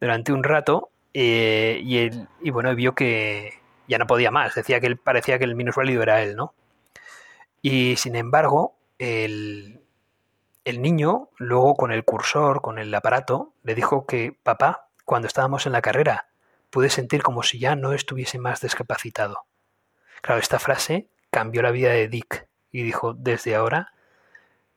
durante 0.00 0.32
un 0.32 0.44
rato 0.44 0.90
eh, 1.14 1.80
y, 1.82 1.98
él, 1.98 2.28
y 2.40 2.50
bueno, 2.50 2.74
vio 2.74 2.94
que 2.94 3.54
ya 3.88 3.98
no 3.98 4.06
podía 4.06 4.30
más, 4.30 4.54
decía 4.54 4.80
que 4.80 4.86
él 4.86 4.98
parecía 4.98 5.38
que 5.38 5.44
el 5.44 5.56
minusválido 5.56 6.02
era 6.02 6.22
él, 6.22 6.36
¿no? 6.36 6.54
Y 7.62 7.96
sin 7.96 8.16
embargo, 8.16 8.76
el, 8.98 9.80
el 10.64 10.82
niño, 10.82 11.30
luego 11.38 11.74
con 11.74 11.92
el 11.92 12.04
cursor, 12.04 12.60
con 12.60 12.78
el 12.78 12.94
aparato, 12.94 13.54
le 13.62 13.74
dijo 13.74 14.06
que 14.06 14.36
papá, 14.42 14.88
cuando 15.04 15.28
estábamos 15.28 15.66
en 15.66 15.72
la 15.72 15.82
carrera, 15.82 16.28
pude 16.70 16.90
sentir 16.90 17.22
como 17.22 17.42
si 17.42 17.58
ya 17.58 17.76
no 17.76 17.92
estuviese 17.92 18.38
más 18.38 18.60
discapacitado. 18.60 19.44
Claro, 20.22 20.40
esta 20.40 20.58
frase 20.58 21.08
cambió 21.30 21.62
la 21.62 21.70
vida 21.70 21.90
de 21.90 22.08
Dick 22.08 22.46
y 22.72 22.82
dijo, 22.82 23.14
desde 23.14 23.54
ahora, 23.54 23.92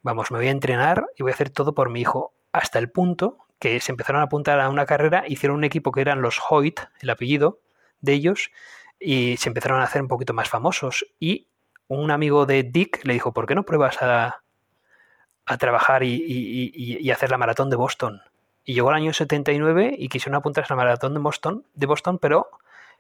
vamos, 0.04 0.30
me 0.30 0.38
voy 0.38 0.48
a 0.48 0.52
entrenar 0.52 1.08
y 1.16 1.24
voy 1.24 1.32
a 1.32 1.36
hacer 1.36 1.50
todo 1.50 1.74
por 1.74 1.90
mi 1.90 2.02
hijo, 2.02 2.34
hasta 2.52 2.78
el 2.78 2.92
punto 2.92 3.38
que 3.58 3.80
se 3.80 3.92
empezaron 3.92 4.22
a 4.22 4.26
apuntar 4.26 4.60
a 4.60 4.70
una 4.70 4.86
carrera, 4.86 5.24
hicieron 5.28 5.58
un 5.58 5.64
equipo 5.64 5.92
que 5.92 6.02
eran 6.02 6.22
los 6.22 6.40
Hoyt, 6.50 6.82
el 7.00 7.10
apellido 7.10 7.60
de 8.02 8.14
ellos, 8.14 8.52
y 9.00 9.38
se 9.38 9.50
empezaron 9.50 9.82
a 9.82 9.86
hacer 9.86 10.02
un 10.02 10.08
poquito 10.08 10.34
más 10.34 10.50
famosos. 10.50 11.06
Y 11.20 11.48
un 11.88 12.12
amigo 12.12 12.46
de 12.46 12.64
Dick 12.64 13.04
le 13.06 13.14
dijo, 13.14 13.34
¿por 13.34 13.46
qué 13.46 13.56
no 13.56 13.64
pruebas 13.64 14.02
a, 14.02 14.42
a 15.46 15.58
trabajar 15.58 16.04
y, 16.04 16.72
y, 16.76 17.12
hacer 17.12 17.32
la 17.32 17.38
maratón 17.38 17.70
de 17.70 17.76
Boston? 17.76 18.22
Y 18.64 18.74
llegó 18.74 18.90
el 18.90 18.96
año 18.96 19.14
79 19.14 19.96
y 19.98 20.10
quisieron 20.10 20.36
apuntarse 20.36 20.74
a 20.74 20.76
la 20.76 20.84
maratón 20.84 21.14
de 21.14 21.20
Boston, 21.20 21.66
de 21.74 21.86
Boston, 21.86 22.20
pero 22.20 22.50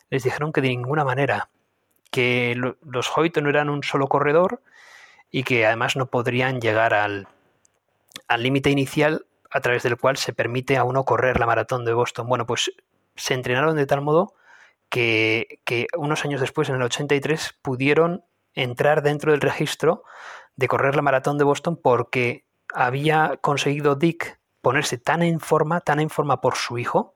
les 0.10 0.24
dijeron 0.24 0.54
que 0.54 0.62
de 0.62 0.70
ninguna 0.70 1.04
manera, 1.04 1.50
que 2.12 2.56
los 2.56 3.18
Hoyt 3.18 3.38
no 3.38 3.50
eran 3.50 3.70
un 3.70 3.84
solo 3.84 4.08
corredor 4.08 4.62
y 5.36 5.44
que 5.44 5.66
además 5.66 5.98
no 5.98 6.06
podrían 6.06 6.62
llegar 6.62 6.94
al 6.94 7.28
límite 8.38 8.70
inicial 8.70 9.26
a 9.52 9.60
través 9.60 9.84
del 9.84 9.98
cual 9.98 10.16
se 10.16 10.32
permite 10.32 10.78
a 10.78 10.86
uno 10.86 11.04
correr 11.04 11.42
la 11.42 11.46
maratón 11.46 11.84
de 11.84 11.92
Boston. 11.92 12.30
Bueno, 12.30 12.46
pues 12.46 12.72
se 13.18 13.34
entrenaron 13.34 13.76
de 13.76 13.86
tal 13.86 14.00
modo 14.00 14.34
que, 14.88 15.60
unos 15.98 16.24
años 16.24 16.40
después, 16.40 16.70
en 16.70 16.76
el 16.76 16.84
83, 16.84 17.54
pudieron 17.62 18.24
entrar 18.54 19.02
dentro 19.02 19.34
del 19.34 19.42
registro 19.42 20.04
de 20.56 20.70
correr 20.70 20.96
la 20.96 21.02
maratón 21.02 21.38
de 21.38 21.44
Boston 21.44 21.78
porque 21.84 22.46
había 22.74 23.36
conseguido 23.42 23.96
Dick 23.96 24.40
ponerse 24.62 24.98
tan 24.98 25.22
en 25.22 25.42
forma, 25.42 25.82
tan 25.82 26.00
en 26.00 26.10
forma 26.10 26.40
por 26.40 26.56
su 26.56 26.78
hijo, 26.78 27.14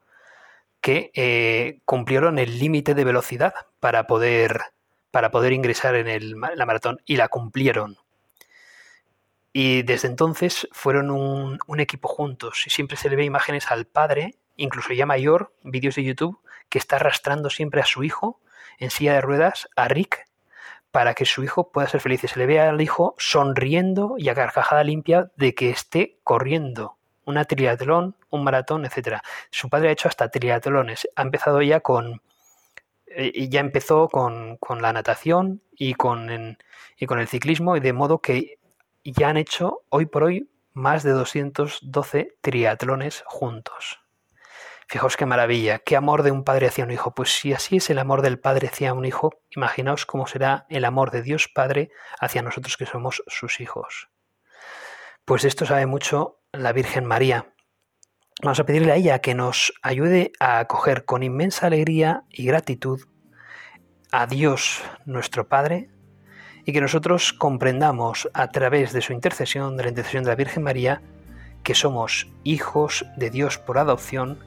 que 0.82 1.10
eh, 1.16 1.80
cumplieron 1.86 2.38
el 2.38 2.60
límite 2.60 2.96
de 2.96 3.06
velocidad 3.06 3.54
para 3.80 4.08
poder 4.08 4.60
para 5.10 5.32
poder 5.32 5.54
ingresar 5.54 5.96
en 5.96 6.42
la 6.42 6.66
maratón 6.66 7.00
y 7.06 7.16
la 7.16 7.30
cumplieron. 7.30 7.98
Y 9.52 9.82
desde 9.82 10.08
entonces 10.08 10.68
fueron 10.72 11.10
un, 11.10 11.80
equipo 11.80 12.08
juntos 12.08 12.64
y 12.68 12.70
siempre 12.70 12.98
se 12.98 13.10
le 13.10 13.16
ve 13.16 13.24
imágenes 13.24 13.72
al 13.72 13.86
padre, 13.86 14.36
incluso 14.58 14.94
ya 14.94 15.06
mayor, 15.06 15.54
vídeos 15.64 15.96
de 15.96 16.04
YouTube, 16.04 16.40
que 16.70 16.78
está 16.78 16.98
arrastrando 16.98 17.50
siempre 17.50 17.82
a 17.82 17.86
su 17.86 18.04
hijo 18.04 18.40
en 18.78 18.92
silla 18.92 19.14
de 19.14 19.22
ruedas, 19.22 19.68
a 19.76 19.88
Rick, 19.88 20.28
para 20.92 21.14
que 21.14 21.26
su 21.26 21.44
hijo 21.44 21.72
pueda 21.72 21.88
ser 21.88 22.02
feliz. 22.02 22.24
Y 22.24 22.28
se 22.28 22.40
le 22.40 22.46
ve 22.46 22.60
al 22.60 22.82
hijo 22.82 23.16
sonriendo 23.18 24.16
y 24.18 24.30
a 24.30 24.36
carcajada 24.36 24.84
limpia 24.84 25.32
de 25.36 25.56
que 25.56 25.70
esté 25.70 26.20
corriendo 26.24 26.98
una 27.26 27.46
triatlón, 27.46 28.16
un 28.30 28.44
maratón, 28.44 28.86
etcétera. 28.86 29.24
Su 29.52 29.70
padre 29.70 29.90
ha 29.90 29.92
hecho 29.92 30.08
hasta 30.08 30.30
triatlones. 30.30 31.08
Ha 31.16 31.22
empezado 31.22 31.62
ya 31.62 31.80
con 31.80 32.22
eh, 33.12 33.50
ya 33.50 33.60
empezó 33.60 34.08
con, 34.08 34.60
la 34.82 34.94
natación 34.94 35.62
y 35.76 35.96
con, 35.96 36.58
y 36.98 37.06
con 37.08 37.20
el 37.20 37.28
ciclismo, 37.28 37.76
y 37.76 37.80
de 37.80 37.94
modo 37.94 38.20
que 38.20 38.59
ya 39.04 39.30
han 39.30 39.38
hecho 39.38 39.82
hoy 39.90 40.06
por 40.06 40.24
hoy 40.24 40.50
más 40.74 41.04
de 41.04 41.12
212 41.12 42.38
triatlones 42.42 43.24
juntos. 43.26 44.00
Fijaos 44.88 45.18
qué 45.18 45.28
maravilla, 45.28 45.78
qué 45.78 45.96
amor 45.96 46.24
de 46.24 46.32
un 46.32 46.44
padre 46.44 46.68
hacia 46.68 46.84
un 46.84 46.90
hijo. 46.90 47.14
Pues 47.14 47.30
si 47.30 47.54
así 47.54 47.78
es 47.78 47.92
el 47.92 48.00
amor 48.00 48.24
del 48.24 48.40
padre 48.40 48.70
hacia 48.70 48.94
un 48.94 49.06
hijo, 49.06 49.44
imaginaos 49.52 50.08
cómo 50.08 50.26
será 50.26 50.66
el 50.68 50.84
amor 50.84 51.12
de 51.12 51.22
Dios 51.22 51.48
Padre 51.48 51.92
hacia 52.20 52.42
nosotros 52.42 52.76
que 52.76 52.88
somos 52.88 53.22
sus 53.28 53.60
hijos. 53.60 54.10
Pues 55.26 55.44
de 55.44 55.50
esto 55.50 55.68
sabe 55.68 55.86
mucho 55.86 56.40
la 56.52 56.74
Virgen 56.74 57.06
María. 57.06 57.54
Vamos 58.42 58.60
a 58.60 58.66
pedirle 58.66 58.92
a 58.92 58.96
ella 58.96 59.20
que 59.20 59.36
nos 59.36 59.74
ayude 59.84 60.32
a 60.40 60.58
acoger 60.58 61.06
con 61.06 61.22
inmensa 61.22 61.68
alegría 61.68 62.24
y 62.32 62.46
gratitud 62.46 63.02
a 64.12 64.26
Dios 64.26 64.82
nuestro 65.06 65.48
Padre 65.48 65.92
y 66.70 66.72
que 66.72 66.82
nosotros 66.82 67.34
comprendamos 67.34 68.30
a 68.36 68.50
través 68.50 68.94
de 68.94 69.02
su 69.02 69.12
intercesión, 69.12 69.76
de 69.76 69.82
la 69.82 69.90
intercesión 69.90 70.24
de 70.24 70.30
la 70.30 70.36
Virgen 70.36 70.62
María, 70.62 71.02
que 71.64 71.74
somos 71.74 72.28
hijos 72.44 73.08
de 73.18 73.32
Dios 73.32 73.58
por 73.58 73.80
adopción 73.80 74.38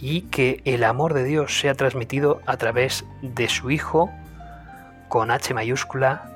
y 0.00 0.22
que 0.22 0.62
el 0.64 0.82
amor 0.82 1.12
de 1.12 1.24
Dios 1.24 1.60
sea 1.60 1.74
transmitido 1.74 2.40
a 2.46 2.56
través 2.56 3.04
de 3.20 3.50
su 3.50 3.70
Hijo 3.70 4.10
con 5.10 5.30
H 5.30 5.52
mayúscula, 5.52 6.30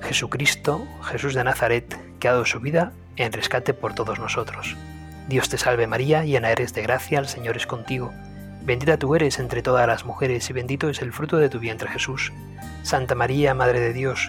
Jesucristo, 0.00 0.84
Jesús 1.04 1.34
de 1.34 1.44
Nazaret, 1.44 1.96
que 2.18 2.26
ha 2.26 2.32
dado 2.32 2.44
su 2.44 2.58
vida 2.58 2.92
en 3.14 3.30
rescate 3.30 3.74
por 3.74 3.94
todos 3.94 4.18
nosotros. 4.18 4.76
Dios 5.28 5.48
te 5.48 5.58
salve 5.58 5.86
María, 5.86 6.24
llena 6.24 6.50
eres 6.50 6.74
de 6.74 6.82
gracia, 6.82 7.20
el 7.20 7.28
Señor 7.28 7.56
es 7.56 7.68
contigo. 7.68 8.12
Bendita 8.64 8.96
tú 8.96 9.14
eres 9.14 9.38
entre 9.38 9.62
todas 9.62 9.86
las 9.86 10.04
mujeres 10.04 10.50
y 10.50 10.52
bendito 10.52 10.88
es 10.88 11.02
el 11.02 11.12
fruto 11.12 11.36
de 11.36 11.48
tu 11.48 11.60
vientre 11.60 11.88
Jesús. 11.88 12.32
Santa 12.82 13.14
María, 13.14 13.54
Madre 13.54 13.78
de 13.78 13.92
Dios, 13.92 14.28